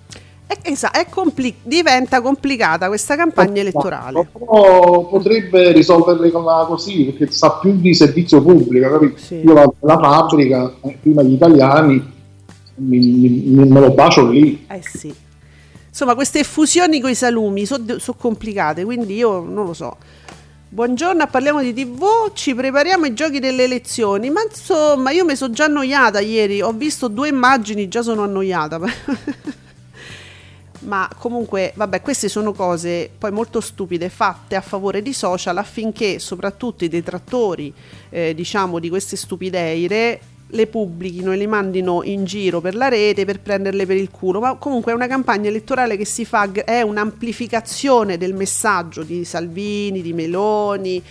[0.46, 4.26] È, esa- è compli- diventa complicata questa campagna elettorale.
[4.32, 9.18] Però potrebbe risolverla così, perché sa più di servizio pubblico, capito?
[9.18, 9.42] Sì.
[9.44, 12.12] Io vado alla fabbrica, eh, prima gli italiani,
[12.76, 14.64] mi- mi- me lo bacio lì.
[14.68, 15.14] Eh sì.
[15.88, 17.84] Insomma, queste fusioni con i salumi sono
[18.18, 19.96] complicate, quindi io non lo so.
[20.74, 25.54] Buongiorno, parliamo di TV, ci prepariamo ai giochi delle elezioni, ma insomma io mi sono
[25.54, 28.80] già annoiata ieri, ho visto due immagini, già sono annoiata.
[30.82, 36.18] ma comunque, vabbè, queste sono cose poi molto stupide fatte a favore di social affinché
[36.18, 37.72] soprattutto i detrattori,
[38.10, 40.20] eh, diciamo, di queste stupideire
[40.54, 44.40] le pubblichino e le mandino in giro per la rete per prenderle per il culo,
[44.40, 50.00] ma comunque è una campagna elettorale che si fa, è un'amplificazione del messaggio di Salvini,
[50.00, 51.02] di Meloni,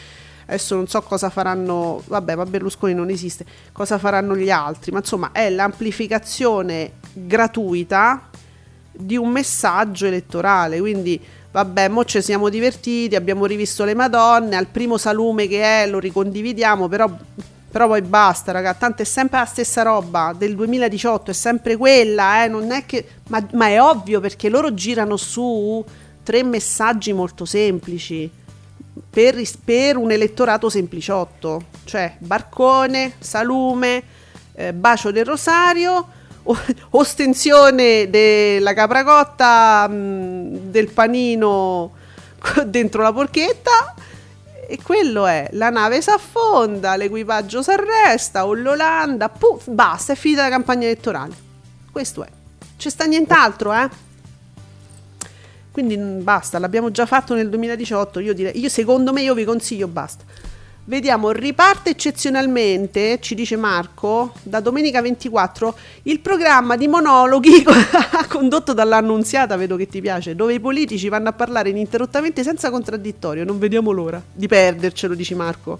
[0.45, 4.99] adesso non so cosa faranno, vabbè, ma Berlusconi non esiste, cosa faranno gli altri, ma
[4.99, 8.29] insomma è l'amplificazione gratuita
[8.91, 11.19] di un messaggio elettorale, quindi
[11.51, 15.99] vabbè, mo ci siamo divertiti, abbiamo rivisto le Madonne, al primo salume che è lo
[15.99, 17.11] ricondividiamo, però,
[17.73, 22.43] però poi basta, raga, tanto è sempre la stessa roba del 2018, è sempre quella,
[22.43, 25.83] eh, non è che, ma, ma è ovvio perché loro girano su
[26.21, 28.29] tre messaggi molto semplici
[29.09, 34.03] per, per un elettorato sempliciotto, cioè barcone, salume,
[34.53, 36.07] eh, bacio del rosario,
[36.91, 41.91] ostensione della capracotta, mh, del panino
[42.67, 43.95] dentro la porchetta.
[44.73, 50.15] E quello è, la nave si affonda, l'equipaggio si arresta, o l'Olanda, puff, basta, è
[50.15, 51.31] finita la campagna elettorale.
[51.91, 52.27] Questo è.
[52.75, 53.87] C'è sta nient'altro, eh?
[55.69, 58.19] Quindi mm, basta, l'abbiamo già fatto nel 2018.
[58.21, 60.23] Io direi, io secondo me, io vi consiglio, basta.
[60.85, 67.63] Vediamo, riparte eccezionalmente, ci dice Marco, da domenica 24, il programma di monologhi
[68.27, 73.45] condotto dall'annunziata, vedo che ti piace, dove i politici vanno a parlare ininterrottamente senza contraddittorio.
[73.45, 75.79] Non vediamo l'ora di perdercelo, dice Marco.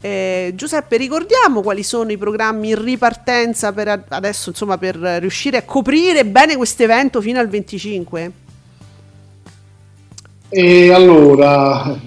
[0.00, 5.62] Eh, Giuseppe, ricordiamo quali sono i programmi in ripartenza per adesso, insomma, per riuscire a
[5.64, 8.32] coprire bene questo evento fino al 25?
[10.48, 11.98] E allora,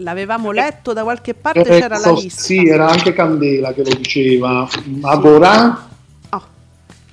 [0.00, 2.42] L'avevamo letto da qualche parte, eh, c'era la so- lista.
[2.42, 4.68] sì, era anche Candela che lo diceva.
[5.02, 5.84] Agorà,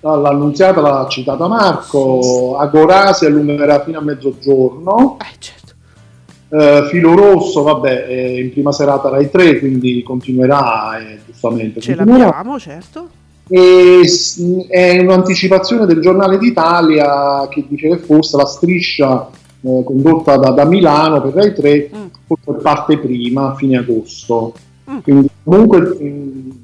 [0.05, 5.17] Oh, l'annunziata l'ha citata Marco, Agorà si allungherà fino a mezzogiorno.
[5.21, 5.71] eh, certo.
[6.49, 11.79] Eh, Filo Rosso, vabbè, è in prima serata Rai 3, quindi continuerà, eh, giustamente.
[11.79, 12.25] Ce continuerà.
[12.35, 13.07] l'abbiamo, certo.
[13.47, 19.29] E s- è un'anticipazione del giornale d'Italia che dice che forse la striscia
[19.65, 22.55] eh, condotta da, da Milano per Rai 3 Mm.
[22.61, 24.53] parte prima, a fine agosto.
[24.89, 24.97] Mm.
[24.99, 26.59] Quindi comunque mh,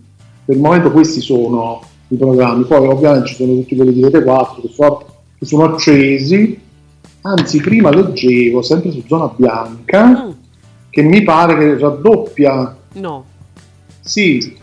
[0.45, 2.63] per il momento questi sono i programmi.
[2.65, 5.05] Poi ovviamente ci sono tutti quelli di Rete 4 che sono,
[5.37, 6.59] che sono accesi.
[7.21, 10.29] Anzi, prima leggevo sempre su Zona Bianca Mm,
[10.89, 13.25] che mi pare che raddoppia no.
[13.99, 14.55] sì,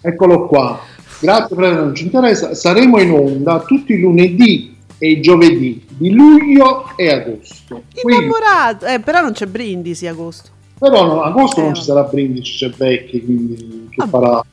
[0.00, 0.80] eccolo qua.
[1.20, 2.54] Grazie, non ci interessa.
[2.54, 7.84] Saremo in onda tutti i lunedì e giovedì di luglio e agosto.
[8.04, 8.84] Innamorato.
[8.86, 10.50] Eh, però non c'è brindisi agosto.
[10.78, 14.10] però no, agosto Eh, non ci sarà brindisi, c'è Becchi, quindi che Vabbè.
[14.10, 14.44] farà...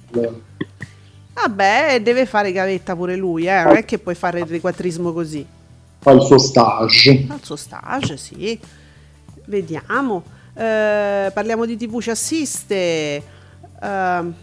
[1.33, 3.63] Vabbè, deve fare gavetta pure lui, eh.
[3.63, 5.45] Non è che puoi fare il riquattrismo così.
[5.99, 7.25] fa il suo stage.
[7.29, 8.57] Al suo stage, sì.
[9.45, 10.23] Vediamo.
[10.55, 13.21] Eh, parliamo di TV ci assiste.
[13.81, 14.33] Ehm,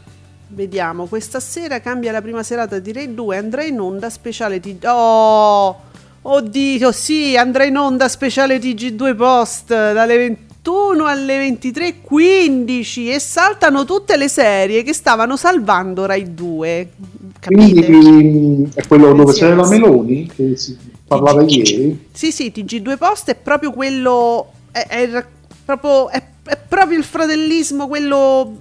[0.49, 1.07] vediamo.
[1.07, 3.37] Questa sera cambia la prima serata di Rai 2.
[3.39, 4.85] Andrà in onda speciale TG.
[4.87, 5.81] Oh!
[6.27, 14.17] Oddio, sì, andrà in onda speciale TG2 Post dalle 21 alle 23.15 e saltano tutte
[14.17, 16.91] le serie che stavano salvando Rai 2.
[17.41, 17.85] Capite?
[17.85, 20.75] Quindi è quello dove c'era la Meloni, che si
[21.07, 21.51] parlava TG.
[21.51, 22.07] ieri.
[22.11, 24.51] Sì, sì, TG2 Post è proprio quello.
[24.71, 25.25] È, è
[25.63, 28.17] proprio, è, è proprio il fratellismo, quello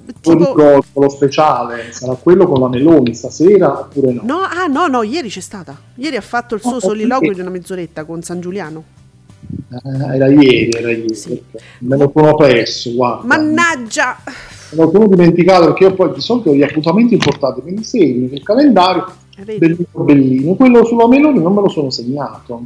[0.05, 0.37] Lo tipo.
[0.37, 4.21] ricordo, lo speciale, sarà quello con la Meloni stasera oppure no?
[4.23, 5.75] No, ah, no, no, ieri c'è stata.
[5.95, 7.35] Ieri ha fatto il suo Oh, soliloquio perché?
[7.35, 8.83] di una mezz'oretta con San Giuliano.
[9.69, 11.13] Eh, era ieri, era ieri.
[11.13, 11.41] Sì.
[11.79, 13.25] Me lo sono perso, guarda.
[13.25, 14.17] Mannaggia!
[14.71, 18.27] Me lo sono dimenticato perché io poi di solito gli appuntamenti importanti me li segno
[18.31, 19.05] nel calendario
[19.37, 19.59] Eh, vedi?
[19.59, 20.53] bellino bellino.
[20.55, 22.65] Quello sulla Meloni non me lo sono segnato.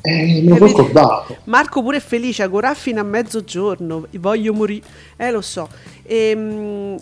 [0.00, 1.38] Eh, me lo Eh.
[1.44, 5.68] Marco pure è felice, agorà fino a mezzogiorno, voglio morire, eh lo so.
[6.04, 6.30] E,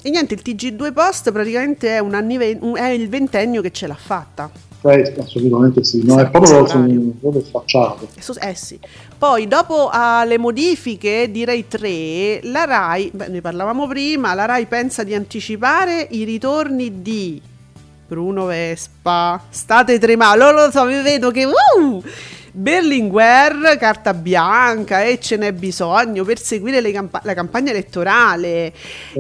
[0.03, 3.71] e niente, il TG2 Post praticamente è, un anni ve- un- è il ventennio che
[3.71, 4.51] ce l'ha fatta.
[4.83, 8.09] Eh, assolutamente sì, no, è proprio, proprio sfacciato.
[8.15, 8.79] Eh, Eh sì.
[9.19, 14.67] Poi dopo alle modifiche di Rai 3, la Rai, beh, ne parlavamo prima, la Rai
[14.67, 17.41] pensa di anticipare i ritorni di
[18.07, 21.45] Bruno Vespa, state tremando, lo, lo so, vi vedo che...
[21.45, 22.03] Uh!
[22.59, 28.73] Berlinguer, carta bianca e ce n'è bisogno per seguire le campa- la campagna elettorale.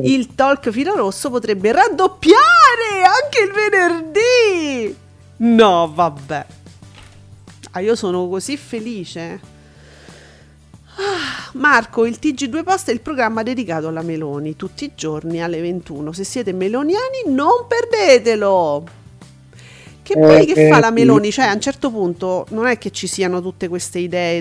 [0.02, 4.96] Il talk filo rosso potrebbe raddoppiare anche il venerdì.
[5.36, 6.46] No, vabbè.
[7.72, 9.40] Ah, io sono così felice.
[10.94, 15.60] Ah, Marco, il TG2 Post è il programma dedicato alla Meloni, tutti i giorni alle
[15.60, 16.10] 21.
[16.12, 19.04] Se siete meloniani, non perdetelo.
[20.06, 20.92] Che Eh, poi che eh, fa la sì.
[20.92, 21.32] Meloni?
[21.32, 24.40] Cioè, a un certo punto non è che ci siano tutte queste idee,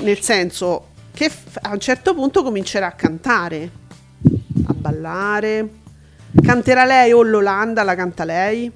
[0.00, 3.70] nel senso che a un certo punto comincerà a cantare,
[4.68, 5.68] a ballare.
[6.42, 8.72] Canterà lei o l'Olanda la canta lei?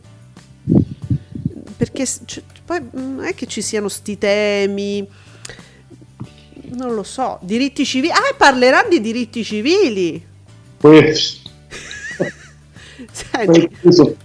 [1.77, 5.09] Perché s- c- poi mm, non è che ci siano sti temi,
[6.75, 8.13] non lo so, diritti civili.
[8.13, 10.23] Ah, parlerà di diritti civili.
[10.79, 11.46] Questo.
[13.13, 13.69] Senti,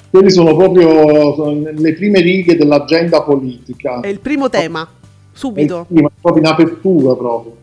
[0.09, 3.99] Quelli sono, proprio le prime righe dell'agenda politica.
[4.01, 4.87] è il primo tema,
[5.31, 5.85] subito.
[5.87, 7.57] Sì, ma proprio in apertura proprio.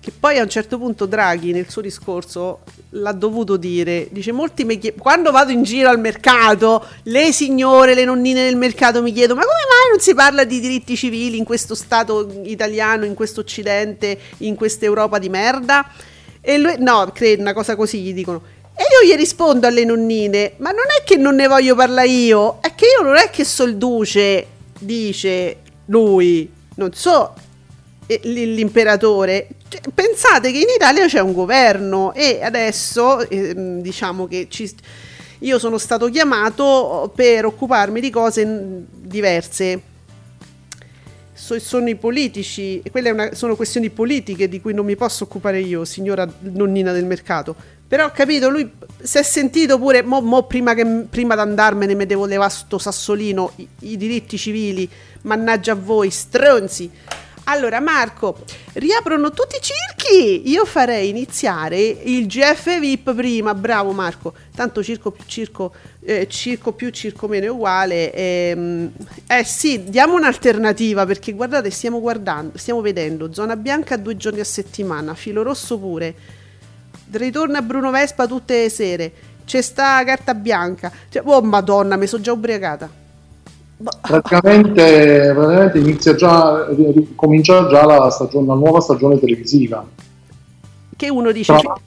[0.00, 4.08] Che poi a un certo punto Draghi nel suo discorso l'ha dovuto dire.
[4.10, 8.56] Dice: Molti mi chiedono, quando vado in giro al mercato, le signore, le nonnine del
[8.56, 12.30] mercato mi chiedono: Ma come mai non si parla di diritti civili in questo Stato
[12.44, 15.84] italiano, in questo Occidente, in questa Europa di merda?
[16.40, 18.40] E lui, no, credo una cosa così gli dicono.
[18.80, 22.58] E io gli rispondo alle nonnine: Ma non è che non ne voglio parlare io,
[22.60, 24.46] è che io non è che so duce,
[24.78, 27.34] dice lui, non so
[28.06, 29.48] l'imperatore.
[29.68, 34.72] Cioè, pensate che in Italia c'è un governo e adesso ehm, diciamo che ci-
[35.40, 38.46] io sono stato chiamato per occuparmi di cose
[38.90, 39.82] diverse.
[41.34, 45.60] So- sono i politici, quelle una- sono questioni politiche di cui non mi posso occupare
[45.60, 47.54] io, signora nonnina del mercato.
[47.88, 48.70] Però ho capito, lui
[49.00, 52.76] si è sentito pure, mo, mo prima, che, prima di andarmene mi devo levare sto
[52.76, 54.86] sassolino, i, i diritti civili,
[55.22, 56.90] mannaggia a voi, stronzi.
[57.44, 64.34] Allora Marco, riaprono tutti i circhi, io farei iniziare il GF VIP prima, bravo Marco,
[64.54, 65.72] tanto circo più circo,
[66.02, 68.12] eh, circo più circo meno è uguale.
[68.12, 68.92] ehm,
[69.26, 74.44] eh sì, diamo un'alternativa perché guardate, stiamo guardando, stiamo vedendo Zona Bianca due giorni a
[74.44, 76.14] settimana, Filo Rosso pure,
[77.12, 79.12] ritorno a Bruno Vespa tutte le sere,
[79.44, 82.88] c'è sta carta bianca, cioè, oh madonna, mi sono già ubriacata.
[84.00, 86.66] Praticamente, praticamente inizia già,
[87.14, 89.86] comincia già la, stagione, la nuova stagione televisiva.
[90.96, 91.54] Che uno dice...
[91.56, 91.78] Tra,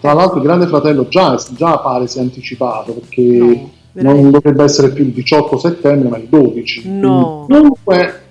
[0.00, 4.64] tra l'altro, il Grande Fratello già, già pare si è anticipato perché No, non dovrebbe
[4.64, 6.90] essere più il 18 settembre, ma il 12.
[6.90, 7.44] No.
[7.46, 8.22] Quindi Comunque,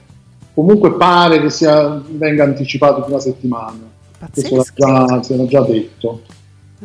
[0.53, 3.91] comunque pare che sia, venga anticipato di una settimana.
[4.25, 4.63] Pazzesco.
[4.75, 6.21] già, si era già detto.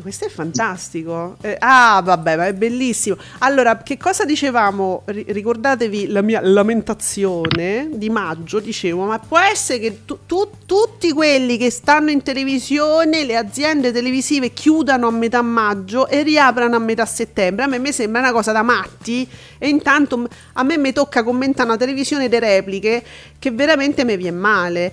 [0.00, 1.36] Questo è fantastico.
[1.40, 3.16] Eh, ah, vabbè, ma è bellissimo.
[3.38, 5.02] Allora, che cosa dicevamo?
[5.06, 8.60] Ri- ricordatevi la mia lamentazione di maggio.
[8.60, 13.90] Dicevo, ma può essere che tu- tu- tutti quelli che stanno in televisione, le aziende
[13.90, 17.64] televisive chiudano a metà maggio e riaprano a metà settembre.
[17.64, 19.28] A me mi sembra una cosa da matti.
[19.58, 23.02] E intanto a me mi tocca commentare una televisione di repliche
[23.38, 24.92] che veramente mi viene male.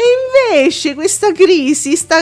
[0.00, 2.16] E invece questa crisi sta,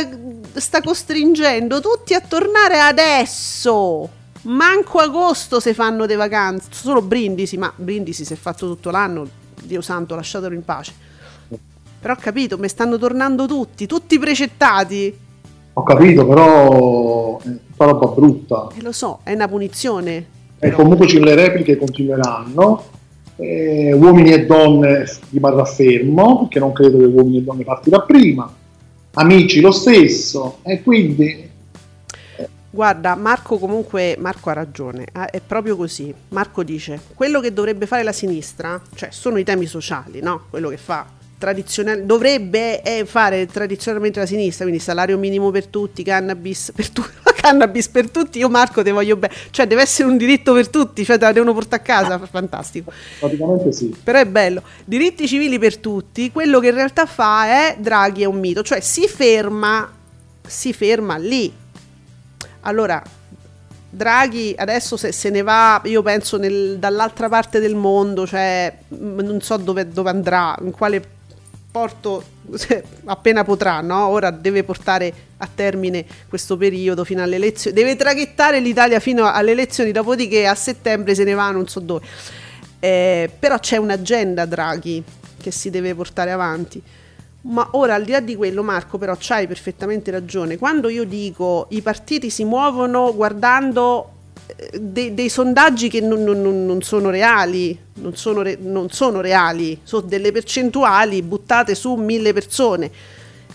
[0.54, 4.08] sta costringendo tutti a tornare adesso.
[4.42, 9.28] Manco agosto se fanno le vacanze, solo Brindisi, ma Brindisi si è fatto tutto l'anno,
[9.62, 10.92] Dio santo, lasciatelo in pace.
[12.00, 15.16] Però ho capito, mi stanno tornando tutti, tutti precettati.
[15.74, 18.68] Ho capito, però è tutta roba brutta.
[18.76, 20.26] E lo so, è una punizione.
[20.58, 22.96] E comunque le repliche continueranno.
[23.40, 28.52] Eh, uomini e donne rimarrà fermo, perché non credo che uomini e donne partirà prima.
[29.12, 30.58] Amici lo stesso.
[30.62, 31.48] E quindi
[32.70, 36.12] Guarda, Marco comunque, Marco ha ragione, eh, è proprio così.
[36.28, 40.44] Marco dice, quello che dovrebbe fare la sinistra, cioè sono i temi sociali, no?
[40.50, 41.06] Quello che fa
[41.38, 47.10] tradizionale, dovrebbe eh, fare tradizionalmente la sinistra, quindi salario minimo per tutti, cannabis per tutti,
[47.40, 51.04] cannabis per tutti, io Marco te voglio bene, cioè deve essere un diritto per tutti,
[51.04, 52.92] cioè te la devono portare a casa, fantastico.
[53.20, 53.94] praticamente sì.
[54.02, 58.26] Però è bello, diritti civili per tutti, quello che in realtà fa è Draghi è
[58.26, 59.90] un mito, cioè si ferma,
[60.46, 61.52] si ferma lì.
[62.62, 63.02] Allora,
[63.90, 69.20] Draghi adesso se, se ne va, io penso nel- dall'altra parte del mondo, cioè mh,
[69.20, 71.16] non so dove, dove andrà, in quale
[71.70, 72.24] porto
[73.04, 74.06] appena potrà, no?
[74.08, 79.52] Ora deve portare a termine questo periodo fino alle elezioni, deve traghettare l'Italia fino alle
[79.52, 82.04] elezioni, dopodiché a settembre se ne va non so dove.
[82.80, 85.02] Eh, però c'è un'agenda Draghi
[85.40, 86.82] che si deve portare avanti.
[87.40, 90.58] Ma ora al di là di quello, Marco, però c'hai perfettamente ragione.
[90.58, 94.12] Quando io dico i partiti si muovono guardando
[94.80, 99.78] de- dei sondaggi che non, non- non- sono reali, non sono, re- non sono reali,
[99.82, 102.90] sono delle percentuali buttate su mille persone.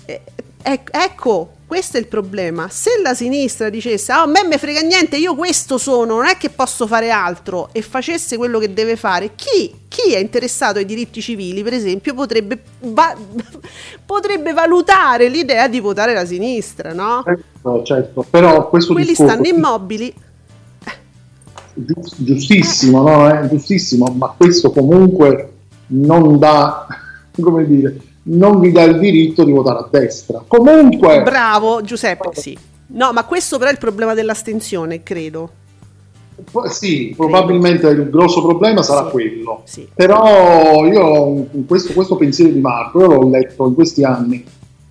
[0.05, 0.21] Eh,
[0.63, 2.67] ec- ecco, questo è il problema.
[2.69, 6.37] Se la sinistra dicesse, "Ah, a me me frega niente, io questo sono, non è
[6.37, 10.85] che posso fare altro, e facesse quello che deve fare, chi, chi è interessato ai
[10.85, 13.15] diritti civili, per esempio, potrebbe, va-
[14.05, 17.23] potrebbe valutare l'idea di votare la sinistra, no?
[17.25, 18.25] Certo, certo.
[18.29, 20.13] Però questo Quelli discorso stanno immobili.
[21.74, 23.30] Gius- giustissimo, no?
[23.30, 25.51] Eh, giustissimo, ma questo comunque
[25.88, 26.88] non dà,
[27.39, 30.43] come dire, non vi dà il diritto di votare a destra.
[30.47, 32.57] Comunque, Bravo, Giuseppe, sì.
[32.88, 35.49] No, ma questo però è il problema dell'astensione, credo.
[36.69, 39.61] sì, probabilmente il grosso problema sarà Sì, quello.
[39.65, 39.88] sì.
[39.93, 44.43] Però io questo, questo pensiero di Marco, io l'ho letto in questi anni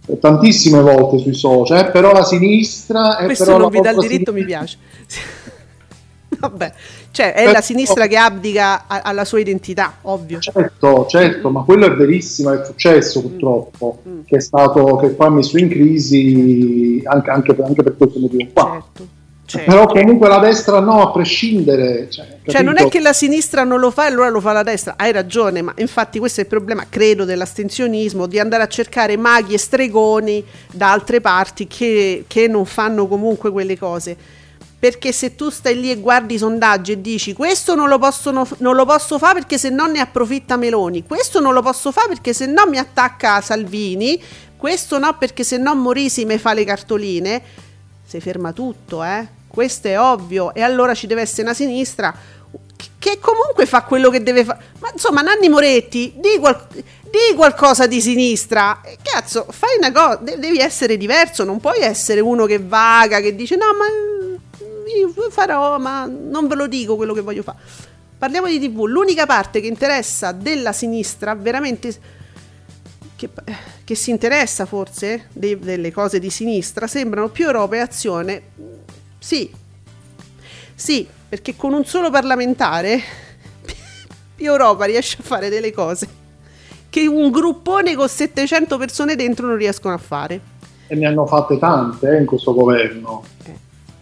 [0.07, 3.19] eh, tantissime volte sui social, eh, però la sinistra...
[3.19, 5.41] eh, Questo non vi dà il diritto, mi sinistra- piace.
[6.43, 6.73] Vabbè,
[7.13, 10.41] cioè è la sinistra che abdica a- alla sua identità, ovvio.
[10.41, 14.21] Certo, certo, ma quello è verissimo, è successo purtroppo, Mm.
[14.27, 18.19] che è stato che poi ha messo in crisi anche, anche per, anche per questo
[18.19, 18.73] motivo qua.
[18.73, 19.07] Certo,
[19.47, 19.71] certo.
[19.71, 22.09] Però comunque la destra no, a prescindere.
[22.11, 24.65] Cioè, Cioè, non è che la sinistra non lo fa e allora lo fa la
[24.65, 24.95] destra.
[24.97, 29.55] Hai ragione, ma infatti questo è il problema, credo, dell'astensionismo, di andare a cercare maghi
[29.55, 34.41] e stregoni da altre parti che, che non fanno comunque quelle cose.
[34.83, 38.45] Perché se tu stai lì e guardi i sondaggi e dici questo non lo, possono,
[38.57, 42.09] non lo posso fare perché se no ne approfitta Meloni, questo non lo posso fare
[42.09, 44.21] perché se no mi attacca Salvini,
[44.57, 47.43] questo no perché se no Morisi mi fa le cartoline,
[48.05, 49.25] si ferma tutto, eh?
[49.47, 50.53] Questo è ovvio.
[50.53, 52.13] E allora ci deve essere una sinistra
[52.99, 54.65] che comunque fa quello che deve fare.
[54.81, 58.81] Ma insomma, Nanni Moretti, di, qual- di qualcosa di sinistra.
[59.01, 63.37] Cazzo, fai una cosa, de- devi essere diverso, non puoi essere uno che vaga, che
[63.37, 63.85] dice no, ma
[65.31, 67.59] farò, ma non ve lo dico quello che voglio fare.
[68.19, 71.95] Parliamo di TV, l'unica parte che interessa della sinistra, veramente
[73.17, 73.29] che,
[73.85, 78.43] che si interessa forse de- delle cose di sinistra, sembrano più Europa e Azione.
[79.19, 79.51] Sì,
[80.75, 83.01] sì, perché con un solo parlamentare
[84.35, 86.21] più Europa riesce a fare delle cose
[86.93, 90.41] che un gruppone con 700 persone dentro non riescono a fare.
[90.89, 93.25] E ne hanno fatte tante eh, in questo governo.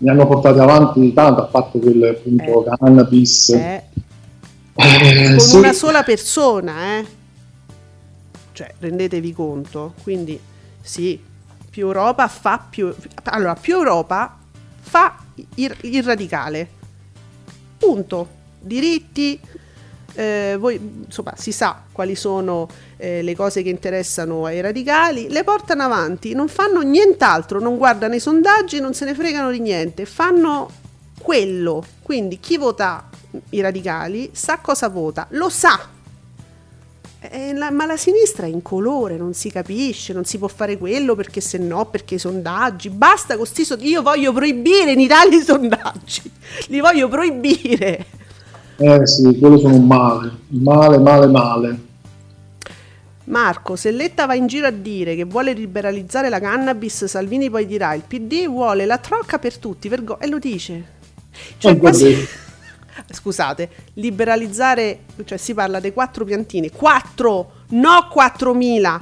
[0.03, 2.76] Ne hanno portate avanti tante, a parte quel appunto Eh.
[2.78, 3.51] cannabis.
[3.51, 3.82] Eh,
[4.74, 5.57] Eh, con sì.
[5.57, 7.07] una sola persona, eh.
[8.53, 9.92] Cioè, rendetevi conto.
[10.03, 10.40] Quindi,
[10.80, 11.20] sì,
[11.68, 12.94] più Europa fa più...
[13.24, 14.38] Allora, più Europa
[14.80, 15.18] fa
[15.57, 16.68] il, il radicale.
[17.76, 18.28] Punto.
[18.61, 19.38] Diritti,
[20.14, 25.44] eh, voi, insomma, si sa quali sono eh, le cose che interessano ai radicali, le
[25.44, 30.04] portano avanti, non fanno nient'altro, non guardano i sondaggi, non se ne fregano di niente,
[30.06, 30.70] fanno
[31.20, 31.84] quello.
[32.02, 33.08] Quindi chi vota
[33.50, 35.98] i radicali sa cosa vota, lo sa.
[37.22, 41.14] Eh, la- ma la sinistra è incolore, non si capisce, non si può fare quello
[41.14, 42.88] perché se no, perché i sondaggi.
[42.88, 43.90] Basta con sti sondaggi.
[43.90, 46.22] Io voglio proibire in Italia i sondaggi.
[46.68, 48.06] Li voglio proibire.
[48.83, 51.78] Eh sì, quello sono un male, male, male, male.
[53.24, 57.66] Marco, se Letta va in giro a dire che vuole liberalizzare la cannabis, Salvini poi
[57.66, 60.85] dirà il PD vuole la trocca per tutti, vergo- e lo dice.
[61.59, 62.26] Cioè, quasi-.
[63.12, 69.01] Scusate, liberalizzare, cioè si parla dei quattro piantine, quattro, no 4.000,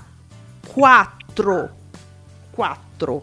[0.66, 1.70] quattro,
[2.50, 3.22] quattro,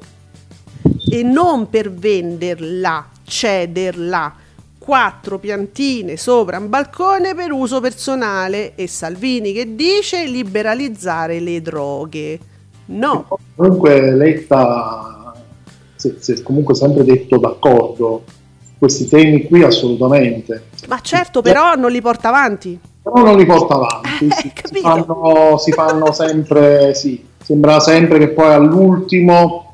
[1.12, 4.44] e non per venderla, cederla,
[4.86, 12.40] quattro piantine sopra un balcone per uso personale e Salvini che dice liberalizzare le droghe.
[12.88, 13.26] No,
[13.56, 15.34] Comunque Letta
[15.96, 18.24] si si è comunque sempre detto d'accordo
[18.64, 22.80] su questi temi qui assolutamente, ma certo però non li porta avanti.
[23.02, 24.82] però non li porta avanti, Eh, si, si capito.
[24.82, 29.65] fanno, si fanno sempre, sì, sembra sempre che poi all'ultimo eh,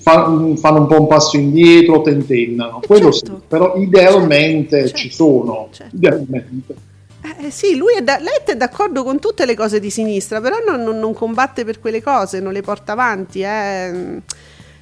[0.00, 3.36] fanno un po' un passo indietro, tentennano, quello certo.
[3.36, 4.96] sì, però idealmente Certo.
[4.96, 5.96] ci sono, Certo.
[5.96, 6.74] idealmente.
[7.40, 10.56] Eh, sì, lui è da- Letta è d'accordo con tutte le cose di sinistra, però
[10.66, 13.42] non, non- non combatte per quelle cose, non le porta avanti.
[13.42, 14.20] eh.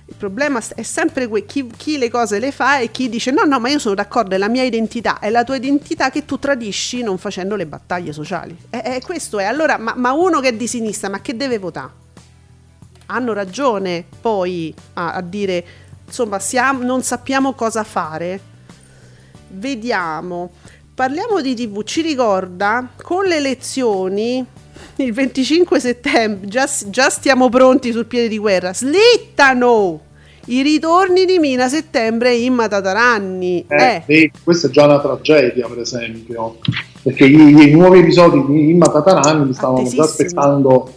[0.06, 3.44] Il problema è sempre que- chi, chi le cose le fa e chi dice no,
[3.44, 6.36] no, ma io sono d'accordo, è la mia identità, è la tua identità che tu
[6.38, 8.56] tradisci non facendo le battaglie sociali.
[8.70, 9.44] E e questo è.
[9.44, 11.90] Allora, ma, ma uno che è di sinistra, ma che deve votare?
[13.10, 15.64] Hanno ragione poi a, a dire,
[16.06, 18.40] insomma, siamo- non sappiamo cosa fare.
[19.48, 20.50] Vediamo.
[20.94, 24.46] Parliamo di TV, ci ricorda con le elezioni
[24.96, 30.00] il 25 settembre, già, già stiamo pronti sul piede di guerra, slittano
[30.46, 33.64] i ritorni di Mina Settembre in Matataranni.
[33.66, 36.58] Eh, Eh, questa è già una tragedia, per esempio,
[37.02, 40.92] perché i, i nuovi episodi di Imma Tatarani li stavamo già aspettando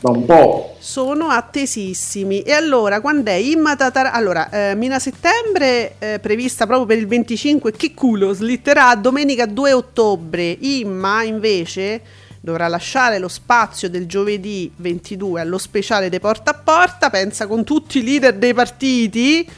[0.00, 0.73] da un po'.
[0.84, 2.42] Sono attesissimi.
[2.42, 4.12] E allora, quando è Imma Tatara...
[4.12, 9.72] Allora, eh, Mina Settembre, eh, prevista proprio per il 25, che culo, slitterà domenica 2
[9.72, 10.54] ottobre.
[10.60, 12.02] Imma, invece,
[12.38, 17.64] dovrà lasciare lo spazio del giovedì 22 allo speciale dei porta a porta, pensa con
[17.64, 19.48] tutti i leader dei partiti,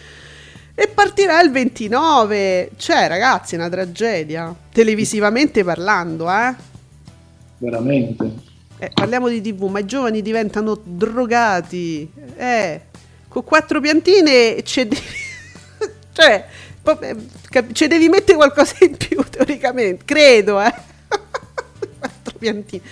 [0.76, 2.70] e partirà il 29.
[2.76, 4.54] Cioè, ragazzi, è una tragedia.
[4.70, 6.54] Televisivamente parlando, eh.
[7.58, 8.54] Veramente.
[8.78, 12.10] Eh, parliamo di TV, ma i giovani diventano drogati.
[12.36, 12.80] Eh,
[13.28, 15.02] con quattro piantine c'è devi...
[16.12, 16.46] cioè,
[17.00, 17.16] eh,
[17.72, 20.04] ci devi mettere qualcosa in più, teoricamente.
[20.04, 20.74] Credo, eh.
[21.98, 22.82] quattro piantine.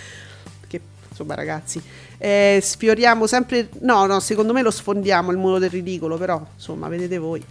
[0.66, 0.80] Che,
[1.11, 1.82] insomma, ragazzi,
[2.16, 3.68] eh, sfioriamo sempre...
[3.80, 7.45] No, no, secondo me lo sfondiamo il muro del ridicolo, però, insomma, vedete voi.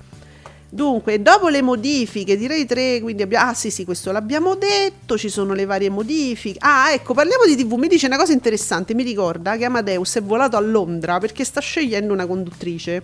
[0.74, 3.48] Dunque, dopo le modifiche, direi tre, quindi abbiamo...
[3.48, 6.58] Ah sì sì, questo l'abbiamo detto, ci sono le varie modifiche.
[6.62, 10.24] Ah, ecco, parliamo di TV, mi dice una cosa interessante, mi ricorda che Amadeus è
[10.24, 13.04] volato a Londra perché sta scegliendo una conduttrice.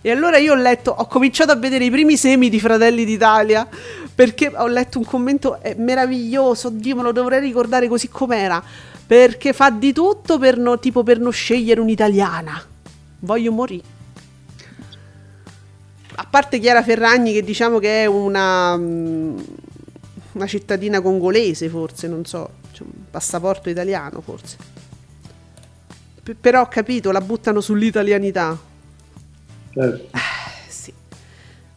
[0.00, 3.68] E allora io ho letto, ho cominciato a vedere i primi semi di Fratelli d'Italia
[4.14, 8.64] perché ho letto un commento eh, meraviglioso, Dio me lo dovrei ricordare così com'era,
[9.06, 12.64] perché fa di tutto per no- tipo per non scegliere un'italiana.
[13.18, 14.00] Voglio morire.
[16.14, 19.38] A parte Chiara Ferragni che diciamo che è una, mm,
[20.32, 24.56] una cittadina congolese forse, non so, c'è un passaporto italiano forse.
[26.22, 28.56] P- però ho capito, la buttano sull'italianità.
[29.72, 30.18] Certo.
[30.68, 30.92] Sì.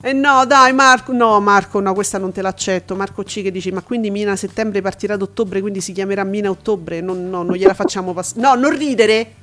[0.02, 2.96] Eh no, dai Marco, no Marco, no, questa non te l'accetto.
[2.96, 6.50] Marco C che dice, ma quindi Mina settembre partirà ad ottobre, quindi si chiamerà Mina
[6.50, 7.02] ottobre?
[7.02, 8.42] No, no, non gliela facciamo passare.
[8.42, 9.34] No, non ridere.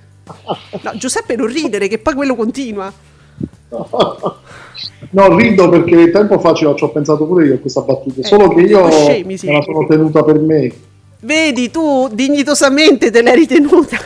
[0.83, 2.93] No, Giuseppe non ridere, che poi quello continua.
[5.11, 8.49] No, rido perché tempo fa ci ho, pensato pure io a questa battuta, Eh, solo
[8.49, 9.47] che io scemi, sì.
[9.47, 10.73] me la sono tenuta per me
[11.21, 13.97] Vedi, tu dignitosamente te l'hai ritenuta.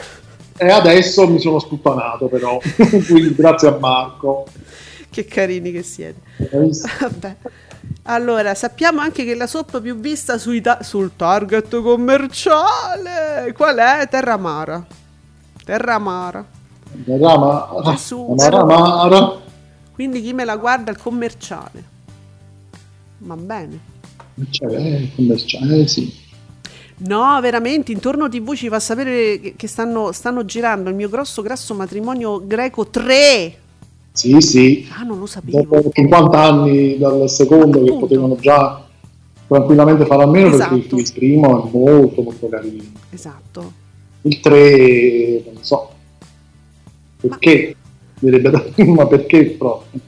[0.57, 2.59] e adesso mi sono sputtanato però,
[3.07, 4.47] quindi grazie a Marco.
[5.09, 6.21] Che carini che siete.
[7.01, 7.37] Vabbè.
[8.03, 13.53] Allora, sappiamo anche che la soap più vista ta- sul target commerciale.
[13.57, 14.07] Qual è?
[14.09, 14.85] Terramara.
[15.65, 16.45] Terramara.
[17.07, 18.35] Rama, Su.
[19.97, 21.83] Quindi chi me la guarda il commerciale.
[23.21, 23.81] Va bene.
[24.51, 26.13] Cioè, eh, commerciale, sì.
[26.99, 31.73] No, veramente, intorno TV ci fa sapere che- stanno, stanno girando il mio grosso grasso
[31.75, 33.57] matrimonio greco 3.
[34.13, 34.87] Sì, sì.
[34.95, 35.63] Ah, non lo sapevo.
[35.63, 38.87] Dopo 50 anni dal secondo che potevano già
[39.47, 40.95] tranquillamente fare a meno perché Esatto.
[40.97, 42.85] il, il primo è molto molto carino.
[43.09, 43.73] Esatto.
[44.21, 45.91] Il 3 non so
[47.19, 47.75] perché
[48.21, 50.01] direbbe da ma perché proprio?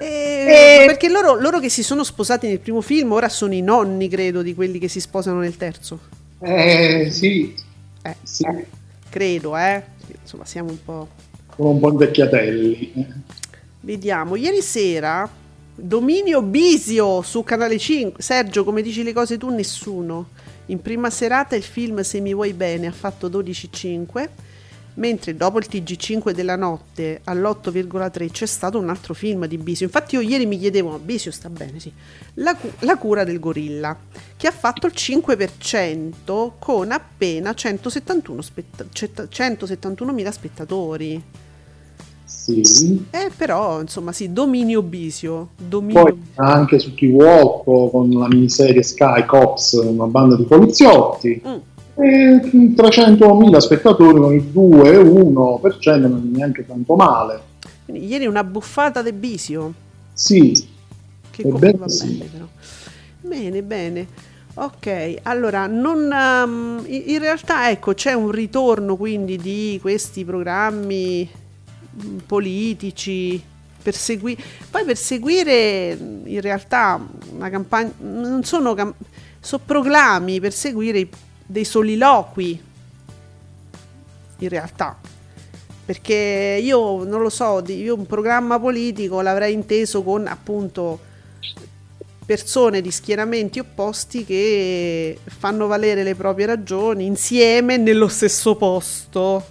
[0.00, 4.08] Eh, Perché loro, loro che si sono sposati nel primo film ora sono i nonni,
[4.08, 5.98] credo, di quelli che si sposano nel terzo.
[6.40, 7.54] Eh sì,
[8.02, 8.44] Eh, sì,
[9.08, 9.82] credo, eh.
[10.22, 11.08] Insomma, siamo un po'...
[11.56, 12.92] sono un po' invecchiatelli.
[12.94, 13.06] eh.
[13.80, 15.28] Vediamo, ieri sera
[15.74, 18.22] Dominio Bisio su Canale 5.
[18.22, 20.30] Sergio, come dici le cose tu, nessuno.
[20.66, 24.28] In prima serata il film Se mi vuoi bene ha fatto 12,5,
[24.98, 29.86] mentre dopo il TG5 della notte all'8,3 c'è stato un altro film di Bisio.
[29.86, 31.90] Infatti io ieri mi chiedevo, ma Bisio sta bene, sì.
[32.34, 33.96] La, cu- La cura del gorilla,
[34.36, 41.22] che ha fatto il 5% con appena 171 spetta- cetta- 171.000 spettatori.
[42.24, 43.06] Sì.
[43.10, 45.50] Eh, però, insomma, sì, dominio bisio.
[45.56, 51.40] Dominio Poi anche su TV8 con la miniserie Sky Cops, una banda di poliziotti.
[51.46, 51.56] Mm.
[52.00, 52.40] E
[52.76, 57.40] 300.000 spettatori con il 2-1%, non è neanche tanto male.
[57.84, 59.72] Quindi, ieri una buffata di bisio.
[60.12, 60.52] Sì,
[61.30, 62.06] Che comunque va sì.
[62.12, 62.44] bene, però.
[63.20, 64.06] Bene, bene.
[64.54, 71.28] Ok, allora, non, ehm, in realtà, ecco, c'è un ritorno quindi di questi programmi
[72.04, 73.40] mm, politici.
[73.80, 74.36] Per segui-
[74.70, 77.00] poi per seguire mm, in realtà
[77.36, 78.94] una campagna non sono, cam-
[79.40, 81.08] sono proclami per seguire i-
[81.48, 82.62] dei soliloqui
[84.38, 84.96] in realtà
[85.88, 90.98] perché io non lo so, io un programma politico l'avrei inteso con appunto
[92.26, 99.42] persone di schieramenti opposti che fanno valere le proprie ragioni insieme nello stesso posto.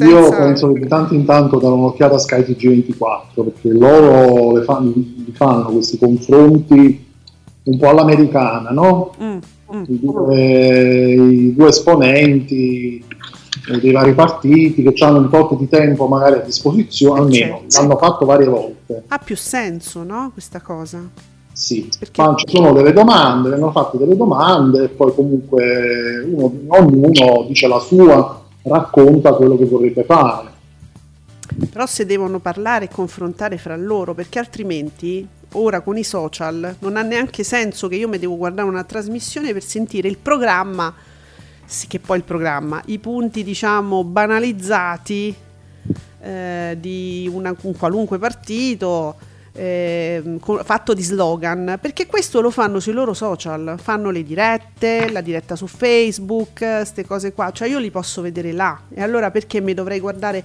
[0.00, 0.36] io Senza...
[0.36, 4.92] penso che di tanto in tanto danno un'occhiata a Sky TG24 perché loro le fanno,
[4.94, 7.06] li fanno questi confronti
[7.62, 9.14] un po' all'americana, no?
[9.22, 9.38] Mm,
[9.74, 9.82] mm.
[9.86, 13.04] I due, i due esponenti
[13.70, 17.80] eh, dei vari partiti che hanno un tot di tempo magari a disposizione, almeno Certo.
[17.80, 19.02] l'hanno fatto varie volte.
[19.08, 20.30] Ha più senso, no?
[20.32, 21.00] Questa cosa.
[21.52, 26.52] Sì, Perché- ma ci sono delle domande, vengono fatte delle domande e poi comunque uno-
[26.68, 30.46] ognuno dice la sua, racconta quello che vorrebbe fare.
[31.70, 36.96] Però se devono parlare e confrontare fra loro, perché altrimenti ora con i social non
[36.96, 40.92] ha neanche senso che io mi devo guardare una trasmissione per sentire il programma,
[41.64, 45.34] sì che poi il programma, i punti diciamo banalizzati
[46.20, 49.16] eh, di una- un qualunque partito.
[49.60, 50.22] eh,
[50.62, 55.56] fatto di slogan perché questo lo fanno sui loro social fanno le dirette la diretta
[55.56, 59.74] su facebook queste cose qua cioè io li posso vedere là e allora perché mi
[59.74, 60.44] dovrei guardare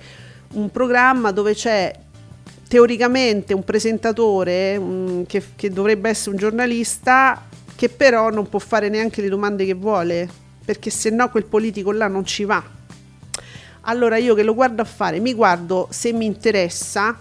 [0.53, 1.93] un programma dove c'è
[2.73, 8.89] teoricamente un presentatore mm, che, che dovrebbe essere un giornalista che però non può fare
[8.89, 10.27] neanche le domande che vuole
[10.65, 12.63] perché se no quel politico là non ci va.
[13.81, 17.15] Allora io che lo guardo a fare mi guardo se mi interessa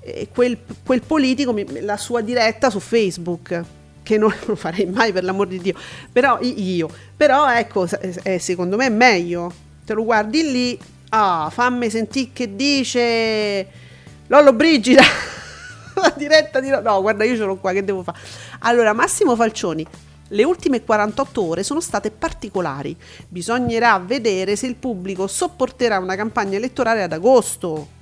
[0.00, 3.62] eh, quel, quel politico mi- la sua diretta su facebook
[4.02, 5.74] che non lo farei mai per l'amor di Dio.
[6.10, 6.90] Però io.
[7.16, 9.52] Però ecco s- eh, secondo me è meglio.
[9.84, 10.78] Te lo guardi lì
[11.10, 13.86] ah fammi sentire che dice
[14.28, 15.02] Lollo Brigida
[15.94, 18.18] la diretta di no guarda io l'ho qua che devo fare
[18.60, 19.86] allora Massimo Falcioni
[20.32, 22.94] le ultime 48 ore sono state particolari.
[23.28, 27.96] Bisognerà vedere se il pubblico sopporterà una campagna elettorale ad agosto.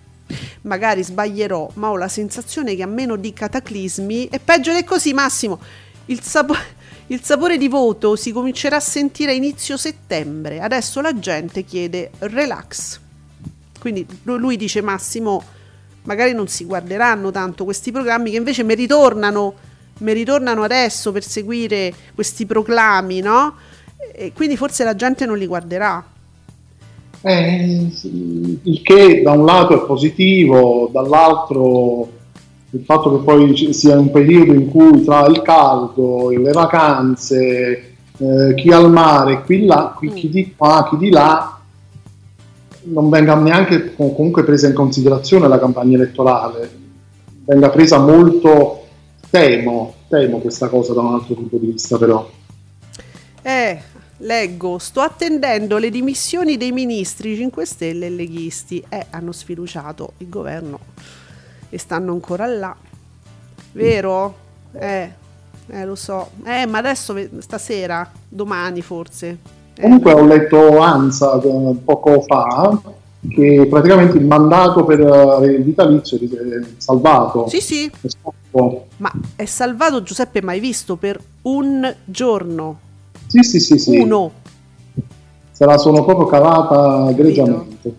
[0.63, 5.15] Magari sbaglierò, ma ho la sensazione che a meno di cataclismi è peggio di così,
[5.15, 5.61] Massimo.
[6.07, 6.57] Il, sapo-
[7.07, 10.61] il sapore di voto si comincerà a sentire a inizio settembre.
[10.61, 12.99] Adesso la gente chiede relax.
[13.79, 15.45] Quindi lui dice Massimo,
[16.07, 19.55] magari non si guarderanno tanto questi programmi che invece mi ritornano,
[19.99, 23.55] mi ritornano adesso per seguire questi proclami, no?
[24.13, 26.05] E quindi forse la gente non li guarderà.
[27.21, 27.91] Eh,
[28.63, 32.09] il che da un lato è positivo, dall'altro
[32.71, 37.95] il fatto che poi ci sia un periodo in cui tra il caldo, le vacanze,
[38.19, 41.56] eh, chi al mare, qui là, qui, chi di qua, chi di là,
[42.87, 46.71] non venga neanche com- comunque presa in considerazione la campagna elettorale,
[47.45, 48.87] venga presa molto,
[49.31, 52.29] temo, temo questa cosa da un altro punto di vista però.
[53.43, 53.81] Eh,
[54.19, 58.85] leggo, sto attendendo le dimissioni dei ministri 5 Stelle e leghisti.
[58.89, 60.79] Eh, hanno sfiduciato il governo
[61.69, 62.75] e stanno ancora là.
[63.73, 64.35] Vero?
[64.73, 65.11] Eh,
[65.69, 66.31] eh lo so.
[66.45, 69.56] Eh, ma adesso stasera, domani forse.
[69.81, 71.39] Comunque ho letto ANSA
[71.85, 72.81] poco fa
[73.29, 77.49] che praticamente il mandato per eh, il vitalizio è salvato.
[77.49, 77.87] Sì, sì.
[77.87, 78.87] È troppo.
[78.99, 82.79] Ma è salvato Giuseppe mai visto per un giorno.
[83.27, 83.99] Sì, sì, sì, sì.
[83.99, 84.31] Uno.
[85.51, 87.95] Se la sono proprio cavata egregiamente.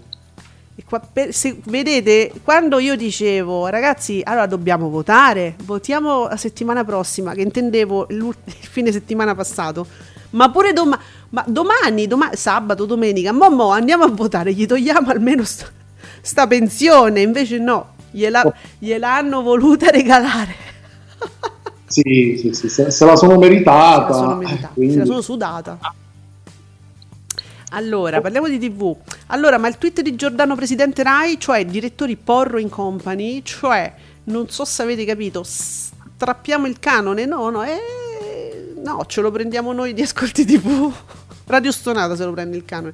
[0.76, 6.84] E qua- per- se- vedete, quando io dicevo, ragazzi, allora dobbiamo votare, votiamo la settimana
[6.84, 9.88] prossima, che intendevo il fine settimana passato,
[10.32, 11.00] ma pure doma-
[11.30, 15.68] ma domani, doma- sabato, domenica, mo, mo, andiamo a votare, gli togliamo almeno sta,
[16.22, 18.44] sta pensione, invece no, gliela,
[18.80, 20.66] gliel'hanno voluta regalare.
[21.90, 24.14] Sì, sì, sì, se, se la sono meritata.
[24.14, 25.80] Se la sono meritata, quindi- se la sono sudata.
[27.72, 28.96] Allora, parliamo di TV.
[29.28, 33.94] Allora, ma il tweet di Giordano Presidente Rai, cioè direttori Porro in Company, cioè,
[34.26, 37.26] non so se avete capito, strappiamo il canone?
[37.26, 37.78] No, no, eh,
[38.78, 40.92] no, ce lo prendiamo noi di Ascolti TV.
[41.46, 42.94] Radio Stonata se lo prende il canone.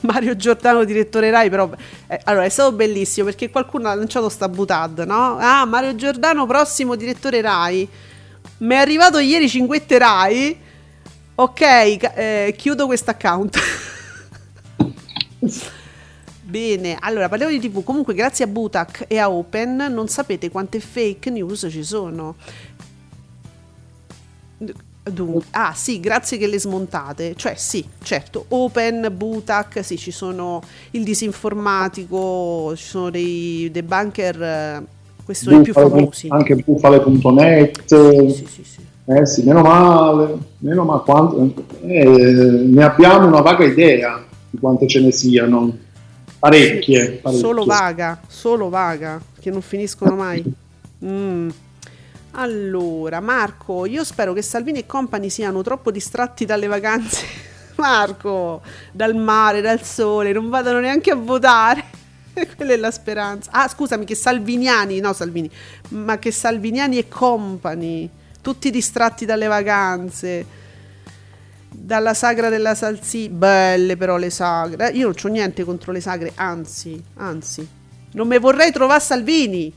[0.00, 1.70] Mario Giordano, direttore Rai, però
[2.06, 5.36] eh, allora è stato bellissimo perché qualcuno ha lanciato sta butad, no?
[5.38, 7.88] Ah, Mario Giordano, prossimo direttore Rai.
[8.58, 10.58] Mi è arrivato ieri Cinquette Rai.
[11.34, 13.58] Ok, eh, chiudo questo account.
[16.42, 17.82] Bene, allora parliamo di TV.
[17.82, 22.36] Comunque, grazie a Butac e a Open, non sapete quante fake news ci sono.
[24.58, 27.34] Dunque, ah sì, grazie che le smontate.
[27.36, 30.60] Cioè sì, certo, Open, Butac, sì, ci sono
[30.92, 34.82] il disinformatico, ci sono dei, dei bunker, eh,
[35.24, 36.26] questi sono i più Bufale- famosi.
[36.30, 37.84] Anche bufale.net.
[38.34, 38.80] Sì, sì, sì.
[39.08, 44.88] Eh sì, meno male, meno male quanto, eh, ne abbiamo una vaga idea di quante
[44.88, 45.76] ce ne siano.
[46.40, 47.20] Parecchie.
[47.22, 47.40] parecchie.
[47.40, 50.42] Solo vaga, solo vaga, che non finiscono mai.
[51.04, 51.50] Mm.
[52.38, 57.24] Allora, Marco, io spero che Salvini e compagni siano troppo distratti dalle vacanze.
[57.76, 58.60] Marco,
[58.92, 61.82] dal mare, dal sole, non vadano neanche a votare.
[62.56, 63.50] Quella è la speranza.
[63.52, 65.50] Ah, scusami, che Salviniani, no Salvini,
[65.90, 68.10] ma che Salviniani e compagni,
[68.42, 70.64] tutti distratti dalle vacanze
[71.78, 73.32] dalla sagra della salsiccia.
[73.32, 74.90] Belle però le sagre.
[74.90, 77.66] Eh, Io non c'ho niente contro le sagre, anzi, anzi.
[78.12, 79.72] Non mi vorrei trovare Salvini.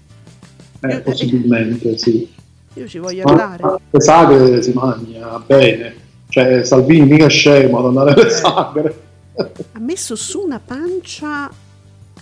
[0.82, 2.38] Eh, possibilmente, sì.
[2.80, 3.64] Io ci voglio Ma andare.
[3.90, 5.96] le sagre si mangia bene.
[6.30, 8.30] Cioè, Salvini mica è scemo ad andare alle Eh.
[8.30, 9.02] sagre.
[9.36, 11.50] Ha messo su una pancia.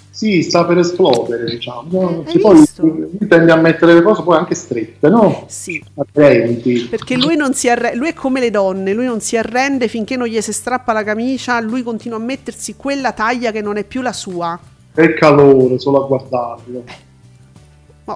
[0.09, 2.23] Sì, sta per esplodere, diciamo.
[2.25, 5.45] Hai Che poi lui tende a mettere le cose poi anche strette, no?
[5.47, 5.83] Sì.
[5.95, 6.87] Attraenti.
[6.89, 10.15] Perché lui non si arrende, lui è come le donne, lui non si arrende finché
[10.15, 13.83] non gli si strappa la camicia, lui continua a mettersi quella taglia che non è
[13.83, 14.59] più la sua.
[14.95, 16.83] Che calore solo a guardarlo.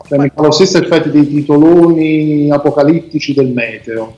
[0.07, 4.15] Cioè, mi fa lo stesso effetto dei titoloni apocalittici del meteo.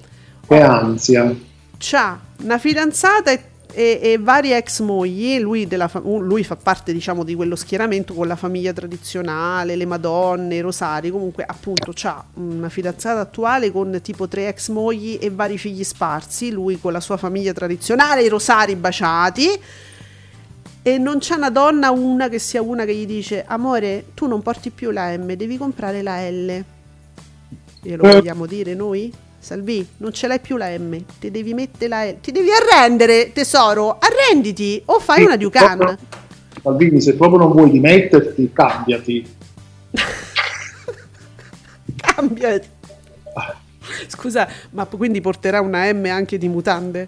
[0.47, 1.33] Che ansia.
[1.77, 3.39] c'ha una fidanzata e,
[3.73, 7.55] e- e varie ex mogli, lui, della fa- un- lui fa parte diciamo di quello
[7.55, 13.71] schieramento con la famiglia tradizionale, le madonne, i rosari, comunque appunto c'ha una fidanzata attuale
[13.71, 18.23] con tipo tre ex mogli e vari figli sparsi, lui con la sua famiglia tradizionale,
[18.23, 19.47] i rosari baciati.
[20.85, 24.41] E non c'è una donna, una che sia una che gli dice: Amore, tu non
[24.41, 26.63] porti più la M, devi comprare la L.
[27.81, 28.13] Glielo Eh.
[28.15, 29.11] vogliamo dire noi?
[29.39, 32.19] Salvi, non ce l'hai più la M, ti devi mettere la L.
[32.19, 35.97] Ti devi arrendere, tesoro, arrenditi o fai una Ducan.
[36.61, 39.35] Salvini, se proprio non vuoi dimetterti, cambiati.
[41.95, 42.67] Cambiati.
[44.07, 47.07] Scusa, ma quindi porterà una M anche di mutande?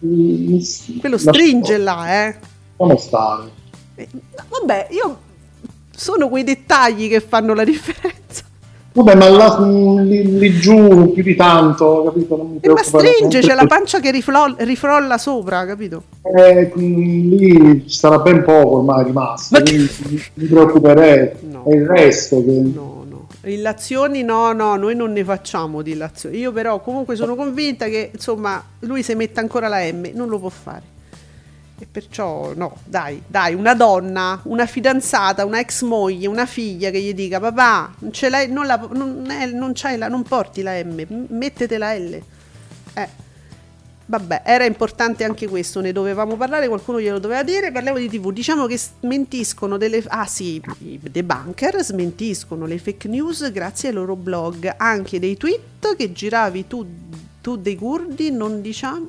[0.00, 2.36] Quello stringe là, eh.
[2.76, 3.42] Lasciamo stare.
[3.96, 4.08] Eh,
[4.48, 5.18] Vabbè, io
[5.94, 8.44] sono quei dettagli che fanno la differenza.
[8.92, 12.36] Vabbè, ma là, mm, lì, lì giù più di tanto, capito?
[12.36, 16.02] Non mi Eh, ma stringe, c'è la pancia che riflo- rifrolla sopra, capito?
[16.22, 21.30] Eh, mm, lì ci sarà ben poco ormai rimasto, Ma mi- preoccuperei.
[21.42, 21.62] No.
[21.64, 22.50] È il resto che...
[22.50, 22.99] No.
[23.42, 26.38] Illazioni no, no, noi non ne facciamo di illazioni.
[26.38, 30.38] Io però comunque sono convinta che, insomma, lui se mette ancora la M, non lo
[30.38, 30.98] può fare.
[31.78, 37.00] E perciò no, dai, dai, una donna, una fidanzata, una ex moglie, una figlia che
[37.00, 40.60] gli dica papà, non ce l'hai, non, la, non, è- non c'hai la, non porti
[40.60, 42.22] la M, mettete la L.
[42.92, 43.19] Eh.
[44.10, 48.32] Vabbè, era importante anche questo, ne dovevamo parlare, qualcuno glielo doveva dire, parliamo di TV,
[48.32, 50.02] diciamo che smentiscono delle...
[50.08, 55.94] Ah sì, i debunker smentiscono le fake news grazie ai loro blog, anche dei tweet
[55.94, 56.84] che giravi tu,
[57.40, 59.06] tu dei curdi, non diciamo...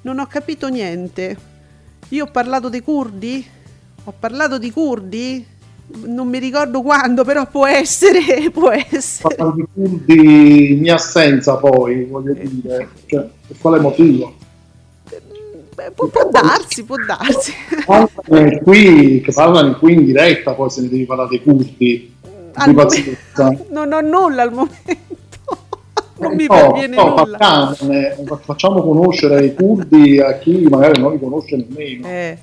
[0.00, 1.36] Non ho capito niente.
[2.08, 3.46] Io ho parlato dei curdi?
[4.02, 5.46] Ho parlato di curdi?
[6.04, 9.36] Non mi ricordo quando, però può essere, può essere.
[9.36, 14.34] Parlano di curdi in mia assenza poi, voglio dire, cioè, per quale motivo?
[15.74, 17.52] Beh, può, può darsi, può darsi.
[17.86, 21.40] Parlano qui, che parlano qui in diretta, poi se ne devi parlare dei
[22.54, 23.56] al di pazienza.
[23.70, 25.06] non ho nulla al momento.
[26.18, 27.38] non mi No, no, nulla.
[27.38, 32.06] facciamone, facciamo conoscere i curdi a chi magari non li conosce nemmeno.
[32.06, 32.38] Eh,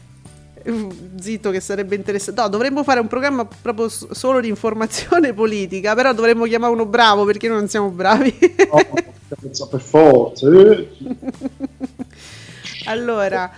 [1.19, 2.41] zitto che sarebbe interessante.
[2.41, 7.25] No, dovremmo fare un programma proprio solo di informazione politica, però dovremmo chiamare uno bravo
[7.25, 8.35] perché noi non siamo bravi.
[8.71, 10.47] No, per forza.
[10.49, 10.87] eh.
[12.85, 13.51] allora,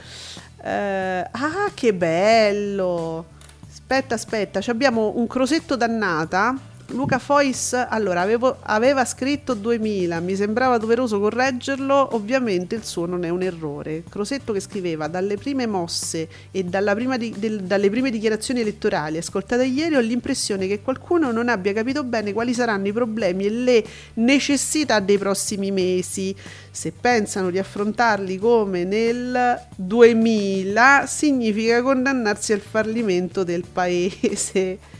[0.63, 3.25] eh, ah, che bello!
[3.69, 6.75] Aspetta, aspetta, abbiamo un crosetto dannata.
[6.91, 13.25] Luca Fois, allora, avevo- aveva scritto 2000, mi sembrava doveroso correggerlo, ovviamente il suo non
[13.25, 14.03] è un errore.
[14.07, 19.65] Crosetto che scriveva, dalle prime mosse e prima di- del- dalle prime dichiarazioni elettorali ascoltate
[19.65, 23.85] ieri ho l'impressione che qualcuno non abbia capito bene quali saranno i problemi e le
[24.15, 26.33] necessità dei prossimi mesi.
[26.71, 34.95] Se pensano di affrontarli come nel 2000, significa condannarsi al fallimento del paese.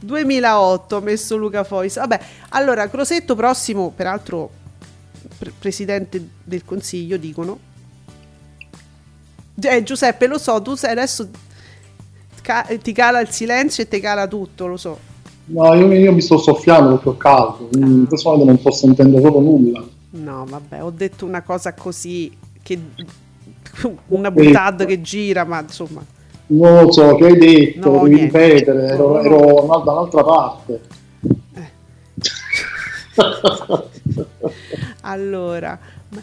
[0.00, 1.96] 2008 ha messo Luca Fois.
[1.96, 2.20] Vabbè,
[2.50, 4.50] allora Crosetto prossimo, peraltro
[5.38, 7.58] pre- presidente del consiglio, dicono.
[9.60, 11.28] Eh, Giuseppe, lo so, tu sei adesso
[12.42, 14.98] ca- ti cala il silenzio e ti cala tutto, lo so.
[15.46, 19.20] No, io, io mi sto soffiando perché ho caldo, in questo momento non sto sentendo
[19.20, 19.84] proprio nulla.
[20.10, 22.78] No, vabbè, ho detto una cosa così che
[24.08, 26.04] una buttata che gira, ma insomma.
[26.50, 28.38] Non lo so, che hai detto, No, devi niente.
[28.48, 29.20] ripetere, ero, No, no.
[29.22, 30.80] ero una- da un'altra parte.
[35.02, 35.78] Allora,
[36.10, 36.22] ma-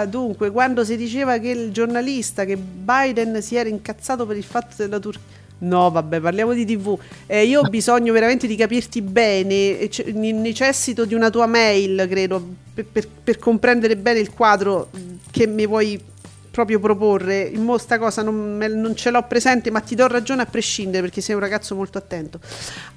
[0.00, 4.44] ah, dunque, quando si diceva che il giornalista, che Biden si era incazzato per il
[4.44, 5.22] fatto della Turchia.
[5.56, 6.98] No, vabbè, parliamo di TV.
[7.26, 9.88] Eh, io ho bisogno veramente di capirti bene.
[10.14, 12.42] ne- necessito di una tua mail, credo,
[12.74, 14.88] per, per- per comprendere bene il quadro
[15.30, 16.00] che mi vuoi
[16.54, 17.42] proprio proporre.
[17.42, 21.02] In mo sta cosa non, non ce l'ho presente, ma ti do ragione a prescindere
[21.02, 22.38] perché sei un ragazzo molto attento.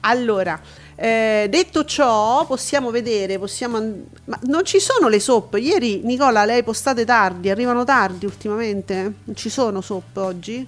[0.02, 0.62] Allora,
[0.96, 5.56] eh, detto ciò, possiamo vedere, possiamo and- ma non ci sono le soap.
[5.60, 9.14] Ieri Nicola le hai postate tardi, arrivano tardi ultimamente?
[9.24, 10.68] Non ci sono soap oggi?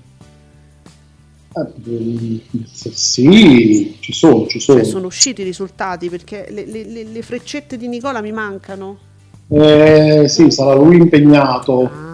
[1.52, 2.42] Eh,
[2.94, 4.80] sì, ci sono, ci sono.
[4.80, 8.98] Cioè, sono usciti i risultati perché le, le- le- le freccette di Nicola mi mancano.
[9.52, 11.84] Eh, sì, sarà lui impegnato.
[11.86, 12.09] Ah,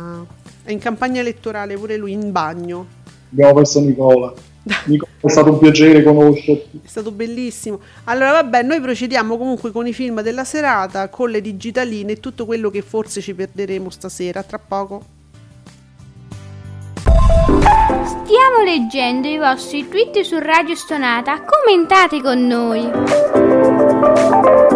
[0.66, 2.88] è in campagna elettorale pure lui in bagno.
[3.32, 4.34] Abbiamo perso Nicola.
[4.86, 6.82] Nicola, è stato un piacere conoscerti.
[6.84, 7.80] È stato bellissimo.
[8.06, 12.46] Allora, vabbè, noi procediamo comunque con i film della serata, con le digitaline e tutto
[12.46, 14.42] quello che forse ci perderemo stasera.
[14.42, 15.14] Tra poco.
[17.04, 21.44] Stiamo leggendo i vostri tweet su Radio Stonata.
[21.44, 24.75] Commentate con noi.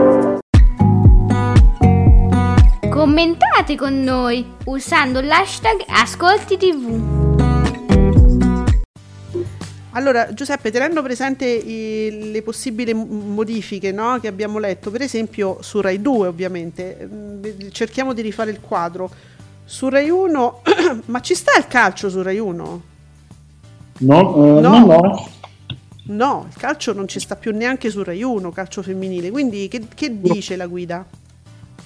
[3.03, 6.99] Commentate con noi usando l'hashtag Ascolti TV.
[9.91, 15.79] Allora, Giuseppe, tenendo presente i- le possibili modifiche no, che abbiamo letto, per esempio su
[15.79, 19.09] Rai 2 ovviamente, mm, cerchiamo di rifare il quadro.
[19.63, 20.61] Su Rai 1,
[21.05, 22.81] ma ci sta il calcio su Rai 1?
[23.99, 24.57] No, No.
[24.57, 25.29] eh, no, no.
[26.07, 29.31] No, il calcio non ci sta più neanche su Rai 1, calcio femminile.
[29.31, 31.05] Quindi che, che dice la guida?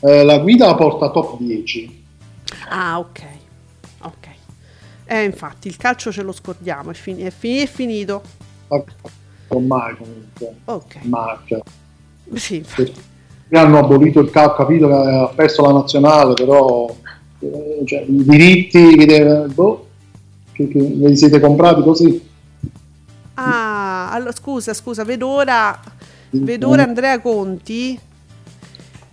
[0.05, 2.03] Eh, la guida la porta top 10.
[2.69, 3.21] Ah, ok.
[4.01, 4.27] Ok.
[5.05, 8.21] Eh, infatti, il calcio ce lo scordiamo, è, fini- è fini- è finito.
[9.47, 10.55] Ormai comunque.
[10.65, 10.97] Ok.
[11.03, 11.59] Marca.
[12.33, 12.93] Sì, infatti.
[13.51, 16.93] Hanno abolito il calcio, capito che ha perso la nazionale, però
[17.39, 19.87] eh, cioè, i diritti che, deve- boh,
[20.51, 22.29] che, che li siete comprati così.
[23.35, 25.79] Ah, allora, scusa, scusa, vedo ora,
[26.31, 27.97] vedo ora Andrea Conti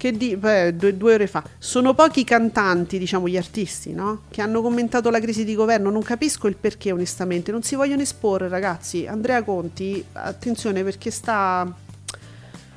[0.00, 1.44] che di, beh, due, due ore fa.
[1.58, 4.22] Sono pochi i cantanti, diciamo gli artisti, no?
[4.30, 5.90] Che hanno commentato la crisi di governo.
[5.90, 7.52] Non capisco il perché, onestamente.
[7.52, 9.06] Non si vogliono esporre, ragazzi.
[9.06, 11.70] Andrea Conti, attenzione perché sta,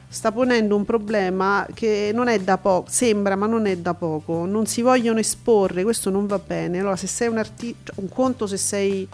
[0.06, 4.46] sta ponendo un problema che non è da poco, sembra, ma non è da poco.
[4.46, 6.82] Non si vogliono esporre, questo non va bene.
[6.82, 9.08] Allora, se sei un artista, un conto se sei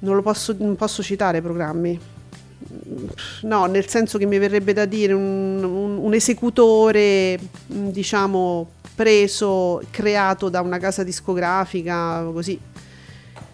[0.00, 2.13] non lo posso, non posso citare programmi.
[3.42, 9.82] No, nel senso che mi verrebbe da dire un, un- un esecutore, mh, diciamo, preso,
[9.90, 12.58] creato da una casa discografica, così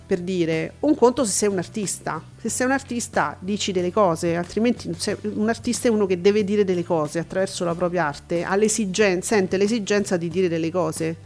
[0.07, 0.75] per dire.
[0.81, 2.23] Un conto se sei un artista.
[2.41, 6.45] Se sei un artista dici delle cose, altrimenti sei- un artista è uno che deve
[6.45, 11.17] dire delle cose attraverso la propria arte, ha l'esigenza, sente l'esigenza di dire delle cose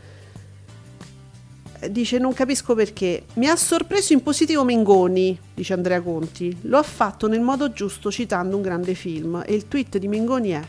[1.90, 3.24] dice non capisco perché.
[3.34, 6.56] Mi ha sorpreso in positivo Mengoni, dice Andrea Conti.
[6.62, 10.50] Lo ha fatto nel modo giusto citando un grande film e il tweet di Mengoni
[10.50, 10.62] è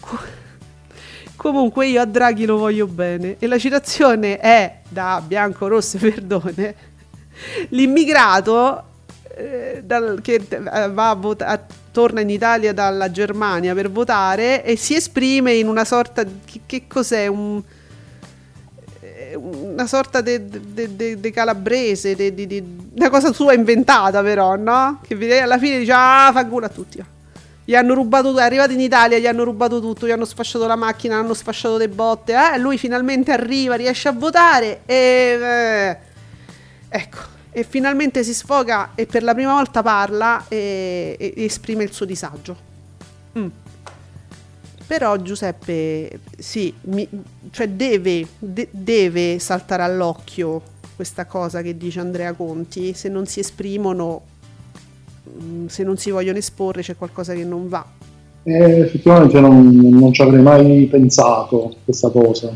[0.00, 0.18] "Co-
[1.36, 6.00] Comunque io a Draghi lo voglio bene e la citazione è da Bianco Rosso e
[6.00, 6.74] Verdone.
[7.68, 8.82] L'immigrato
[9.36, 14.76] eh, dal- che eh, va a vota- torna in Italia dalla Germania per votare e
[14.76, 17.62] si esprime in una sorta di- che, che cos'è un
[19.36, 22.64] una sorta di calabrese, de- di- di-
[22.94, 25.00] una cosa sua inventata però, no?
[25.06, 27.04] Che alla fine dice, ah, fa culo a tutti.
[27.64, 30.76] Gli hanno rubato, è arrivato in Italia, gli hanno rubato tutto, gli hanno sfasciato la
[30.76, 32.58] macchina, hanno sfasciato le botte, eh?
[32.58, 34.94] lui finalmente arriva, riesce a votare e...
[34.94, 35.96] eh,
[36.88, 37.18] ecco,
[37.50, 42.04] e finalmente si sfoga e per la prima volta parla e- e esprime il suo
[42.06, 42.56] disagio.
[43.38, 43.46] Mm.
[44.86, 47.08] Però Giuseppe, sì, mi-
[47.50, 50.62] cioè deve, de- deve saltare all'occhio
[50.94, 54.22] questa cosa che dice Andrea Conti, se non si esprimono,
[55.42, 57.84] mm, se non si vogliono esporre c'è qualcosa che non va.
[58.44, 62.54] Eh, effettivamente non, non ci avrei mai pensato questa cosa.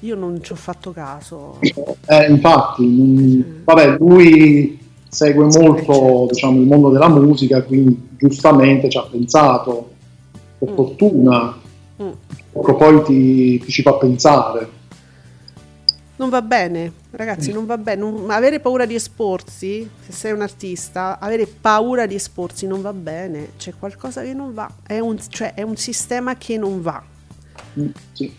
[0.00, 1.58] Io non ci ho fatto caso.
[1.60, 4.78] Eh, infatti, mm, vabbè, lui
[5.08, 9.92] segue molto diciamo, il mondo della musica, quindi giustamente ci ha pensato.
[10.58, 10.74] Per Mm.
[10.74, 11.62] fortuna,
[12.02, 12.10] Mm.
[12.52, 14.68] Ecco, poi ti, ti ci fa pensare.
[16.16, 18.00] Non va bene, ragazzi, non va bene.
[18.00, 22.92] Non- avere paura di esporsi, se sei un artista, avere paura di esporsi non va
[22.92, 23.50] bene.
[23.58, 24.68] C'è qualcosa che non va.
[24.84, 27.00] È un, cioè, è un sistema che non va.
[27.78, 28.32] Mm, sì.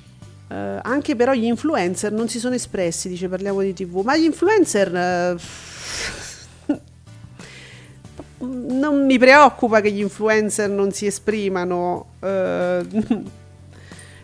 [0.50, 4.24] Eh, anche però gli influencer non si sono espressi, dice parliamo di TV, ma gli
[4.26, 5.36] influencer eh,
[8.46, 12.06] non mi preoccupa che gli influencer non si esprimano.
[12.22, 12.86] eh,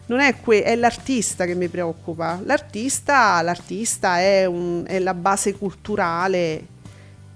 [0.08, 2.40] non è, que- è l'artista che mi preoccupa.
[2.44, 6.64] L'artista, l'artista è, un- è la base culturale,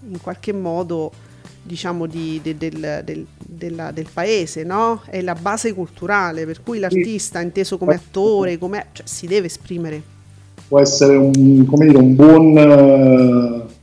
[0.10, 1.12] in qualche modo,
[1.64, 5.02] diciamo, di- de- del, del- della- del paese, no?
[5.06, 10.02] È la base culturale, per cui l'artista, inteso come attore, come, cioè, si deve esprimere.
[10.68, 13.74] Può essere un, come dire, un buon eh,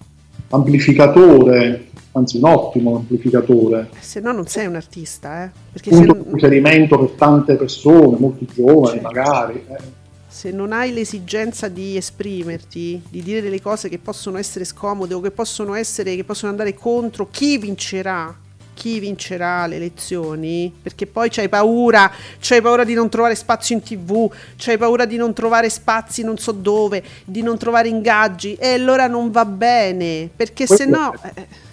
[0.51, 5.51] amplificatore, anzi un ottimo amplificatore, Se no non sei un artista, eh?
[5.73, 9.03] Perché se punto di non, riferimento per tante persone, molto giovani Certo.
[9.03, 9.65] magari.
[9.69, 10.01] eh.
[10.29, 15.21] se non hai l'esigenza di esprimerti, di dire delle cose che possono essere scomode o
[15.21, 18.35] che possono essere, che possono andare contro chi vincerà,
[18.75, 22.11] chi vincerà le elezioni, perché poi c'hai paura,
[22.41, 26.39] c'hai paura di non trovare spazio in tv, c'hai paura di non trovare spazi non
[26.39, 31.13] so dove, di non trovare ingaggi, e allora non va bene, perché se no...
[31.35, 31.71] eh,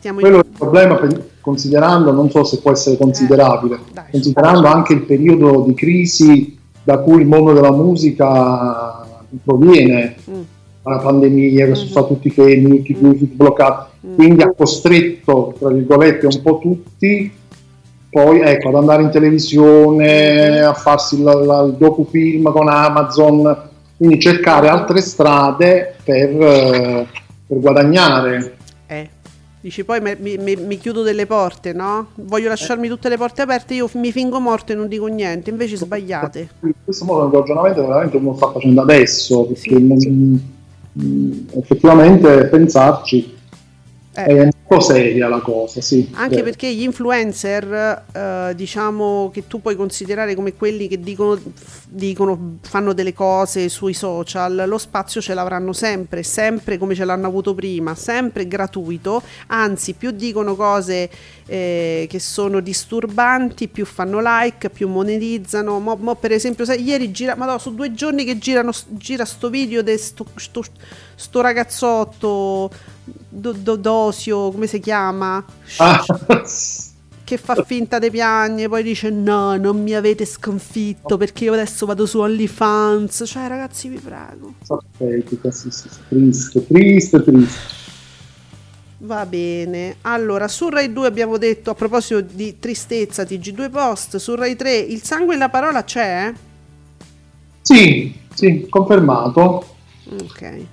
[0.00, 1.00] stiamo in- Quello è il problema,
[1.40, 6.98] considerando, non so se può essere considerabile, Eh, considerando anche il periodo di crisi da
[6.98, 9.06] cui il mondo della musica
[9.44, 10.40] proviene, Mm.
[10.82, 11.90] la pandemia, che sono Mhm.
[11.92, 14.14] stati tutti fermi, tutti chiusi, tutti bloccati, Mm.
[14.14, 17.32] quindi ha costretto, tra virgolette, un po' tutti
[18.10, 23.56] poi ecco, ad andare in televisione, a farsi il, la- il docufilm con Amazon,
[23.96, 27.06] quindi cercare altre strade per, eh,
[27.46, 28.56] per guadagnare.
[29.62, 29.66] Eh.
[29.68, 32.08] Dici poi me- mi, mi- mi chiudo delle porte, no?
[32.14, 35.76] Voglio lasciarmi tutte le porte aperte, io mi fingo morto e non dico niente, invece
[35.76, 36.48] sbagliate.
[36.62, 40.40] In questo modo il ragionamento veramente uno sta facendo adesso, perché non-
[41.02, 43.36] mm, effettivamente pensarci
[44.14, 44.24] Eh.
[44.24, 46.08] è un po' seria la cosa, sì.
[46.12, 51.38] Anche Eh, perché gli influencer, eh, diciamo che tu puoi considerare come quelli che dicono,
[51.90, 57.26] dicono, fanno delle cose sui social, lo spazio ce l'avranno sempre, sempre come ce l'hanno
[57.26, 61.10] avuto prima, sempre gratuito, anzi più dicono cose
[61.46, 65.80] eh, che sono disturbanti, più fanno like, più monetizzano.
[65.80, 69.24] Mo, mo per esempio, sai, ieri gira, ma no, sono due giorni che girano, gira
[69.24, 70.62] sto video di sto, sto,
[71.14, 72.70] sto ragazzotto
[73.28, 75.44] Do- Do- Dosio, come si chiama?
[75.78, 76.04] ah,
[77.30, 81.86] Che fa finta di piagne, poi dice no, non mi avete sconfitto perché io adesso
[81.86, 83.22] vado su OnlyFans.
[83.24, 84.54] Cioè, ragazzi, vi prego.
[84.66, 87.58] patetica, sì, sì, sì, triste, triste, triste.
[88.98, 89.98] Va bene.
[90.00, 94.76] Allora, su Rai 2 abbiamo detto a proposito di tristezza, TG2 Post, su Rai 3
[94.76, 96.32] il sangue e la parola c'è?
[97.60, 99.76] Sì, sì, confermato.
[100.20, 100.66] Ok.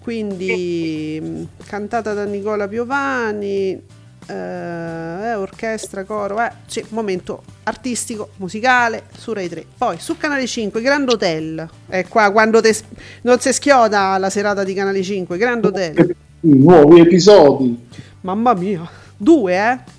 [0.00, 3.80] Quindi mh, cantata da Nicola Piovani,
[4.28, 9.64] eh, eh, orchestra, coro, eh, sì, momento artistico, musicale su Rai 3.
[9.78, 11.68] Poi su Canale 5 Grand Hotel.
[11.86, 12.76] È qua quando te-
[13.22, 16.14] non si schioda la serata di Canale 5, Grand Hotel.
[16.40, 17.86] Nuovi episodi,
[18.20, 19.96] Mamma mia, due, eh?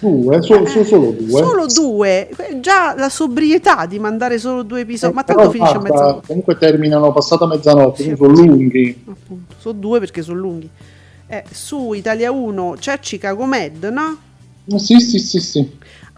[0.00, 1.28] due, so- so- solo due.
[1.42, 2.28] Solo due.
[2.60, 6.26] Già la sobrietà di mandare solo due episodi, ma Eh, tanto però finisce a mezzanotte.
[6.26, 9.04] Comunque terminano passata mezzanotte, Sì, sono lunghi.
[9.08, 10.68] appunto, sono due perché sono lunghi.
[11.32, 14.18] Eh, su Italia 1 c'è Chicago Med, no?
[14.78, 15.66] Sì, sì, sì, sì.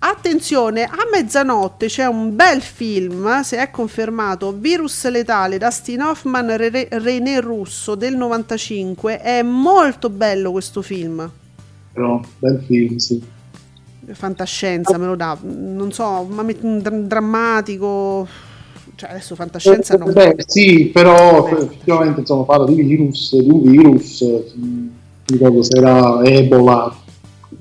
[0.00, 6.68] Attenzione, a mezzanotte c'è un bel film, se è confermato, Virus letale, Dustin Hoffman, Re-
[6.68, 9.20] Re- René Russo del 95.
[9.20, 11.30] È molto bello questo film.
[11.92, 13.22] Però, bel film, sì.
[14.10, 18.26] Fantascienza me lo dà, non so, ma un dr- drammatico.
[18.96, 20.08] Cioè, adesso fantascienza no.
[20.08, 25.62] Eh, Beh, sì, però effettivamente insomma, parla di virus, di un virus, eh, non ricordo
[25.62, 26.94] se era Ebola,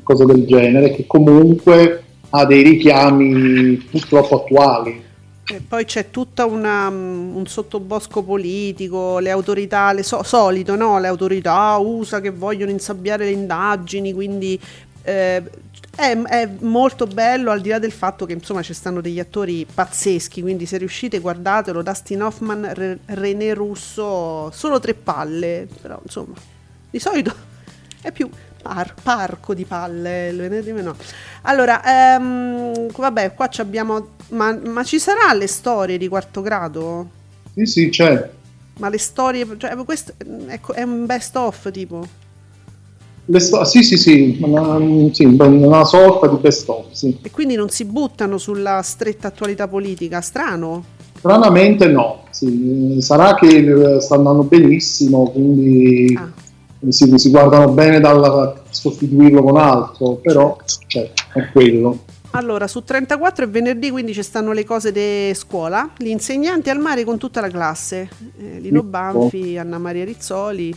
[0.03, 5.01] cosa del genere, che comunque ha dei richiami purtroppo attuali.
[5.45, 10.99] E poi c'è tutta una, mm, un sottobosco politico, le autorità, le so- solito, no?
[10.99, 14.59] Le autorità USA che vogliono insabbiare le indagini, quindi
[15.03, 15.43] eh,
[15.95, 19.68] è, è molto bello al di là del fatto che insomma ci stanno degli attori
[19.72, 26.36] pazzeschi, quindi se riuscite guardatelo, Dustin Hoffman, Re- René Russo, solo tre palle, però insomma,
[26.89, 27.51] di solito
[28.03, 28.29] è più
[28.61, 30.95] par- parco di palle, il venerdì no.
[31.43, 31.81] Allora,
[32.15, 37.09] ehm, vabbè, qua ci abbiamo, ma, ma ci saranno le storie di quarto grado?
[37.55, 38.29] Sì, sì, c'è.
[38.79, 40.13] Ma le storie, cioè questo
[40.47, 42.05] è, è un best of tipo?
[43.25, 44.77] Le sto- sì, sì, sì, una,
[45.13, 47.17] sì, una sorta di best of, sì.
[47.21, 50.83] E quindi non si buttano sulla stretta attualità politica, strano?
[51.19, 52.97] Stranamente no, sì.
[52.99, 56.42] sarà che eh, sta andando benissimo, quindi Ah.
[56.89, 60.57] Si, si guardano bene dal sostituirlo con altro, però
[60.88, 61.99] cioè, è quello.
[62.36, 65.91] Allora, su 34 è venerdì, quindi ci stanno le cose di scuola.
[65.97, 68.09] Gli insegnanti al mare con tutta la classe.
[68.39, 68.88] Eh, Lino Ecco.
[68.88, 70.75] Banfi, Anna Maria Rizzoli.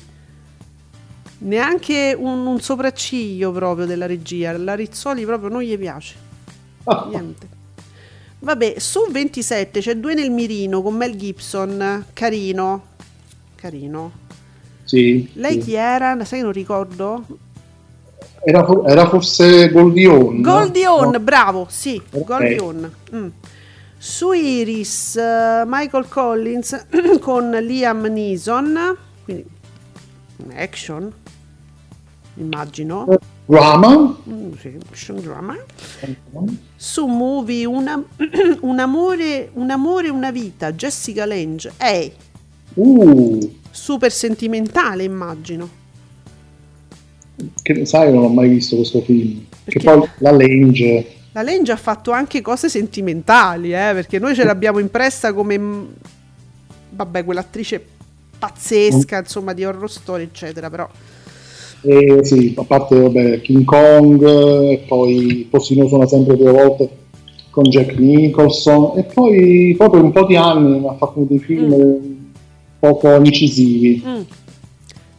[1.38, 4.56] Neanche un, un sopracciglio proprio della regia.
[4.58, 6.14] La Rizzoli proprio non gli piace.
[7.08, 7.48] Niente.
[8.38, 12.04] Vabbè, su 27 c'è due nel mirino con Mel Gibson.
[12.12, 12.82] Carino.
[13.54, 14.12] Carino.
[14.86, 15.58] Sì, Lei sì.
[15.58, 16.16] chi era?
[16.24, 17.24] Sai non ricordo?
[18.44, 20.40] Era, for- era forse Goldion.
[20.40, 21.20] Goldie On, No.
[21.20, 22.24] bravo, sì, Ok.
[22.24, 22.92] Goldie On.
[23.14, 23.26] Mm.
[23.98, 26.86] Su Iris, eh, Michael Collins
[27.20, 29.44] con Liam Neeson, quindi
[30.54, 31.12] action,
[32.36, 33.06] immagino.
[33.46, 34.16] Drama.
[34.28, 35.56] Mm, sì, action drama.
[36.76, 38.00] Su Movie, una-
[38.60, 41.72] un, amore, un amore, una vita, Jessica Lange.
[41.78, 42.12] Ehi,
[42.76, 43.38] Uh,
[43.70, 45.68] super sentimentale, immagino.
[47.62, 49.44] che sai, non ho mai visto questo film.
[49.64, 49.78] Perché?
[49.78, 51.06] Che poi la Lange.
[51.32, 55.84] La Lange ha fatto anche cose sentimentali, eh, perché noi ce l'abbiamo impressa come, mm,
[56.90, 57.84] vabbè, quell'attrice
[58.38, 60.88] pazzesca, insomma, di horror story, eccetera, però...
[61.82, 66.88] E sì, a parte vabbè, King Kong, e poi Possino suona sempre due volte
[67.50, 72.15] con Jack Nicholson, e poi proprio un po' di anni ha fatto dei film
[72.78, 74.02] poco incisivi.
[74.04, 74.20] mm.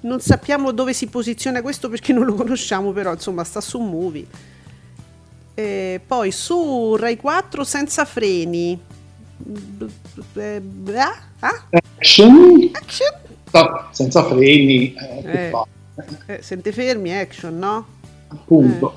[0.01, 4.25] Non sappiamo dove si posiziona questo perché non lo conosciamo, però insomma sta su Movie.
[5.53, 8.79] E poi su Rai 4 senza freni.
[10.35, 10.61] Eh,
[11.39, 11.63] ah?
[11.69, 13.11] Action, Action?
[13.47, 15.51] sta- senza freni, eh, Eh.
[16.27, 17.85] Eh, sente fermi, action, no?
[18.27, 18.93] Appunto.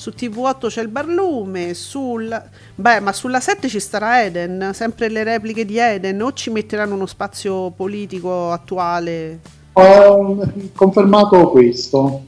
[0.00, 2.42] Su TV8 c'è il barlume, sul...
[2.74, 6.94] Beh, ma sulla 7 ci starà Eden, sempre le repliche di Eden, o ci metteranno
[6.94, 9.40] uno spazio politico attuale.
[9.74, 10.42] Ho
[10.74, 12.22] confermato questo.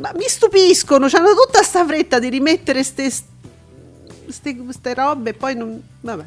[0.00, 5.54] Ma mi stupiscono, hanno tutta sta fretta di rimettere ste, ste, ste robe e poi
[5.54, 5.80] non...
[6.00, 6.24] Vabbè.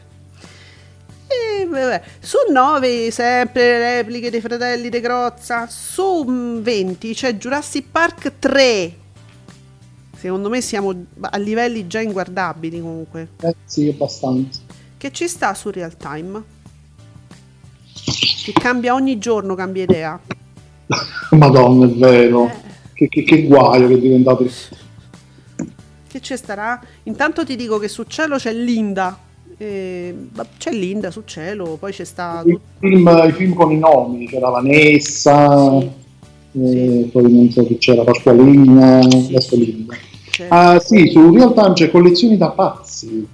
[1.27, 2.01] E vabbè.
[2.21, 5.67] Su 9 sempre le repliche dei fratelli De Crozza.
[5.67, 9.03] Su mm, 20 c'è Jurassic Park 3.
[10.25, 13.27] Secondo me siamo a livelli già inguardabili comunque.
[13.41, 14.59] Eh, sì, abbastanza.
[14.97, 16.41] Che ci sta su real time?
[17.93, 20.19] Che cambia ogni giorno, cambia idea.
[21.29, 22.47] Madonna, è vero.
[22.47, 22.53] Eh.
[22.93, 24.47] Che, che, che guaio che è diventato.
[26.07, 26.81] Che ci starà?
[27.03, 29.15] Intanto ti dico che su cielo c'è Linda.
[29.57, 32.41] Eh, c'è Linda su cielo, poi c'è sta.
[32.43, 35.87] I film, I film con i nomi, c'era Vanessa, Sì.
[36.63, 39.55] eh, poi non so chi c'era, Pasqualina, Sì.
[39.57, 39.95] Linda.
[40.35, 43.25] C'è- Ah sì, su Real Time c'è collezioni da pazzi.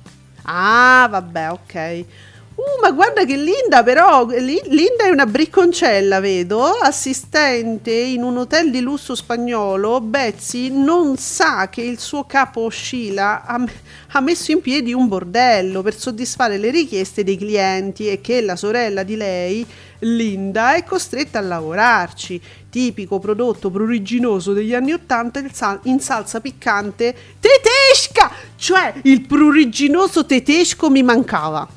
[0.43, 2.05] Ah, vabbè, ok.
[2.53, 8.37] Uh, ma guarda che Linda, però, Li- Linda è una bricconcella, vedo, assistente in un
[8.37, 9.99] hotel di lusso spagnolo.
[10.01, 13.63] Betsy non sa che il suo capo Sheila ha,
[14.11, 18.55] ha messo in piedi un bordello per soddisfare le richieste dei clienti e che la
[18.55, 19.65] sorella di lei,
[20.03, 22.41] Linda, è costretta a lavorarci.
[22.69, 30.25] Tipico prodotto pruriginoso degli anni Ottanta in sal- in salsa piccante tedesca, cioè il pruriginoso
[30.25, 31.67] tedesco mi mancava.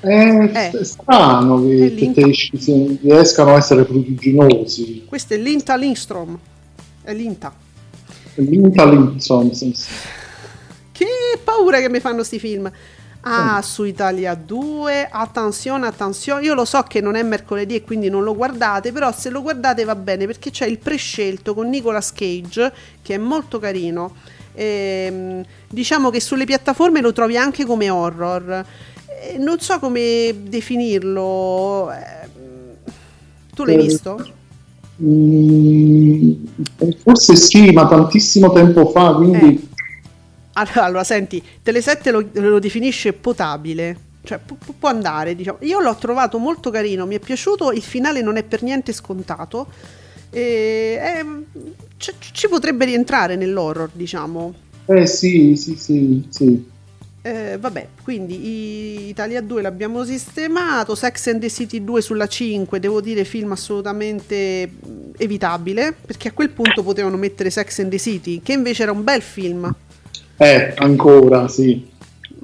[0.00, 0.84] È Eh.
[0.84, 5.04] s- strano che i tedeschi si- riescano a essere prodiginosi.
[5.06, 6.38] Questo è Linta Lindstrom.
[7.02, 7.52] È Linta.
[8.34, 9.88] Linta sì, sì.
[10.92, 11.06] Che
[11.42, 12.70] paura che mi fanno sti film.
[13.22, 16.42] Ah, su Italia 2, attenzione, attenzione.
[16.44, 19.42] Io lo so che non è mercoledì e quindi non lo guardate, però se lo
[19.42, 22.72] guardate va bene perché c'è il prescelto con Nicolas Cage
[23.02, 24.14] che è molto carino.
[24.54, 28.64] Ehm, diciamo che sulle piattaforme lo trovi anche come horror.
[29.06, 31.92] Eh, non so come definirlo.
[31.92, 32.28] eh,
[33.54, 34.24] tu l'hai Eh, visto?
[35.02, 36.32] Mm,
[37.02, 39.69] forse sì, ma tantissimo tempo fa, quindi Allora,
[40.74, 45.58] allora, senti, Tele7 lo, lo definisce potabile, cioè pu- pu- può andare, diciamo.
[45.62, 49.66] Io l'ho trovato molto carino, mi è piaciuto, il finale non è per niente scontato.
[50.30, 51.44] E, ehm,
[51.96, 54.54] ci- ci potrebbe rientrare nell'horror, diciamo.
[54.86, 56.68] eh sì, sì, sì, sì.
[57.22, 63.02] Eh, vabbè, quindi Italia 2 l'abbiamo sistemato, Sex and the City 2 sulla 5, devo
[63.02, 68.40] dire film assolutamente mh, evitabile, perché a quel punto potevano mettere Sex and the City,
[68.42, 69.70] che invece era un bel film.
[70.42, 71.86] Eh, ancora, sì.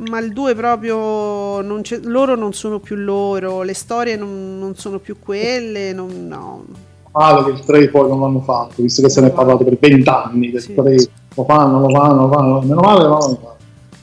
[0.08, 4.76] Ma il 2 proprio non c'è- loro non sono più loro, le storie non, non
[4.76, 6.64] sono più quelle, non- no.
[7.12, 9.78] Male che il 3 poi non l'hanno fatto, visto che se ne è parlato per
[9.78, 10.74] 20 anni del Sì.
[10.74, 10.94] 3.
[11.34, 12.60] Lo fanno, lo fanno, lo fanno.
[12.60, 13.56] Meno male, lo fanno.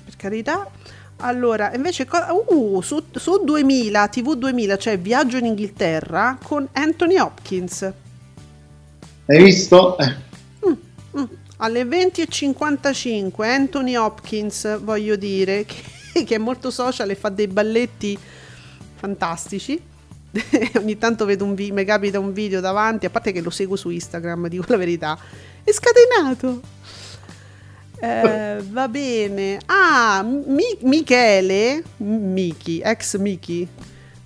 [0.06, 0.68] per carità.
[1.18, 7.92] Allora, invece uh, su, su 2000, TV 2000 c'è Viaggio in Inghilterra con Anthony Hopkins.
[9.28, 9.98] Hai visto?
[10.00, 10.16] Eh,
[11.64, 18.18] alle 20.55 Anthony Hopkins, voglio dire, che, che è molto social e fa dei balletti
[18.96, 19.82] fantastici.
[20.78, 23.78] Ogni tanto vedo un video, mi capita un video davanti, a parte che lo seguo
[23.78, 25.18] su Instagram, dico la verità.
[25.64, 26.62] È scatenato.
[28.00, 29.60] Eh, va bene.
[29.68, 33.66] Ah, Mi- Michele, Miki, ex Miki.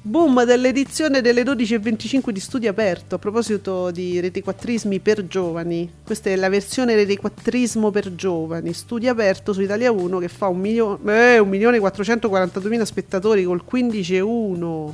[0.08, 3.16] Boom dell'edizione delle 12.25 di Studio Aperto.
[3.16, 8.72] A proposito di retequattrismi per giovani, questa è la versione retequattrismo per giovani.
[8.72, 13.62] Studio Aperto su Italia 1 che fa un milione, eh, un milione 442.000 spettatori col
[13.70, 14.94] 15,1.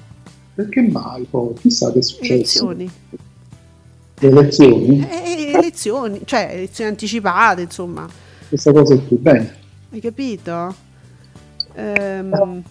[0.55, 1.53] perché mai poi?
[1.61, 2.71] Chissà che è successo.
[2.71, 2.91] Elezioni.
[4.17, 5.07] Le elezioni?
[5.07, 8.09] Eh, elezioni, cioè elezioni anticipate, insomma.
[8.49, 9.57] Questa cosa è più bene.
[9.91, 10.75] Hai capito?
[11.75, 12.63] Ehm,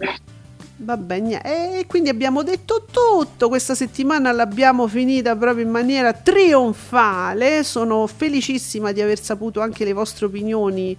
[0.82, 3.48] vabbè, nia- e quindi abbiamo detto tutto.
[3.48, 7.62] Questa settimana l'abbiamo finita proprio in maniera trionfale.
[7.64, 10.96] Sono felicissima di aver saputo anche le vostre opinioni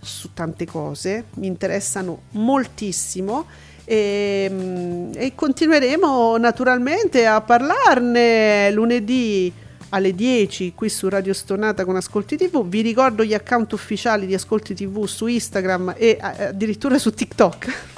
[0.00, 1.24] su tante cose.
[1.34, 3.46] Mi interessano moltissimo.
[3.84, 9.52] E, mm, e continueremo naturalmente a parlarne lunedì
[9.90, 12.66] alle 10 qui su Radio Stonata con Ascolti TV.
[12.66, 17.94] Vi ricordo gli account ufficiali di Ascolti TV su Instagram e eh, addirittura su TikTok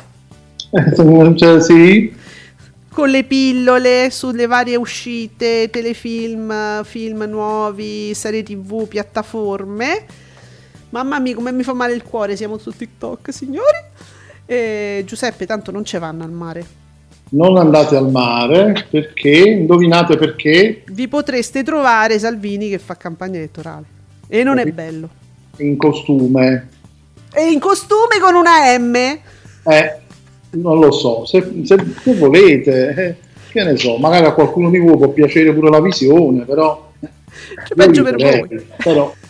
[1.37, 2.13] cioè, sì,
[2.99, 10.05] con le pillole sulle varie uscite, telefilm, film nuovi, serie TV, piattaforme.
[10.91, 13.79] Mamma mia, come mi fa male il cuore, siamo su TikTok, signori.
[14.47, 16.67] E Giuseppe, tanto non ci vanno al mare.
[17.31, 23.85] non andate al mare perché, indovinate perché, Vi potreste trovare Salvini che fa campagna elettorale.
[24.27, 25.09] E non è bello.
[25.59, 26.69] in costume.
[27.33, 28.95] E in costume con una M.
[28.97, 30.01] Eh,
[30.51, 33.17] non lo so, se, se- se volete, eh,
[33.51, 36.87] che ne so, magari a qualcuno di voi può piacere pure la visione, però...
[37.01, 38.67] Cioè, peggio per voi.
[38.83, 39.13] Però,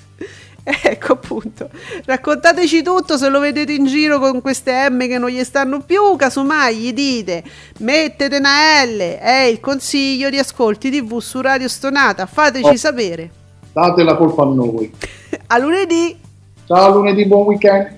[0.82, 1.70] Ecco appunto,
[2.04, 6.14] raccontateci tutto se lo vedete in giro con queste M che non gli stanno più,
[6.16, 7.42] casomai gli dite
[7.78, 12.76] mettete una L, è il consiglio di ascolti TV su Radio Stonata, fateci Oh.
[12.76, 13.30] sapere.
[13.72, 14.92] date la colpa a noi.
[15.46, 16.14] A lunedì!
[16.66, 17.97] Ciao lunedì, buon weekend.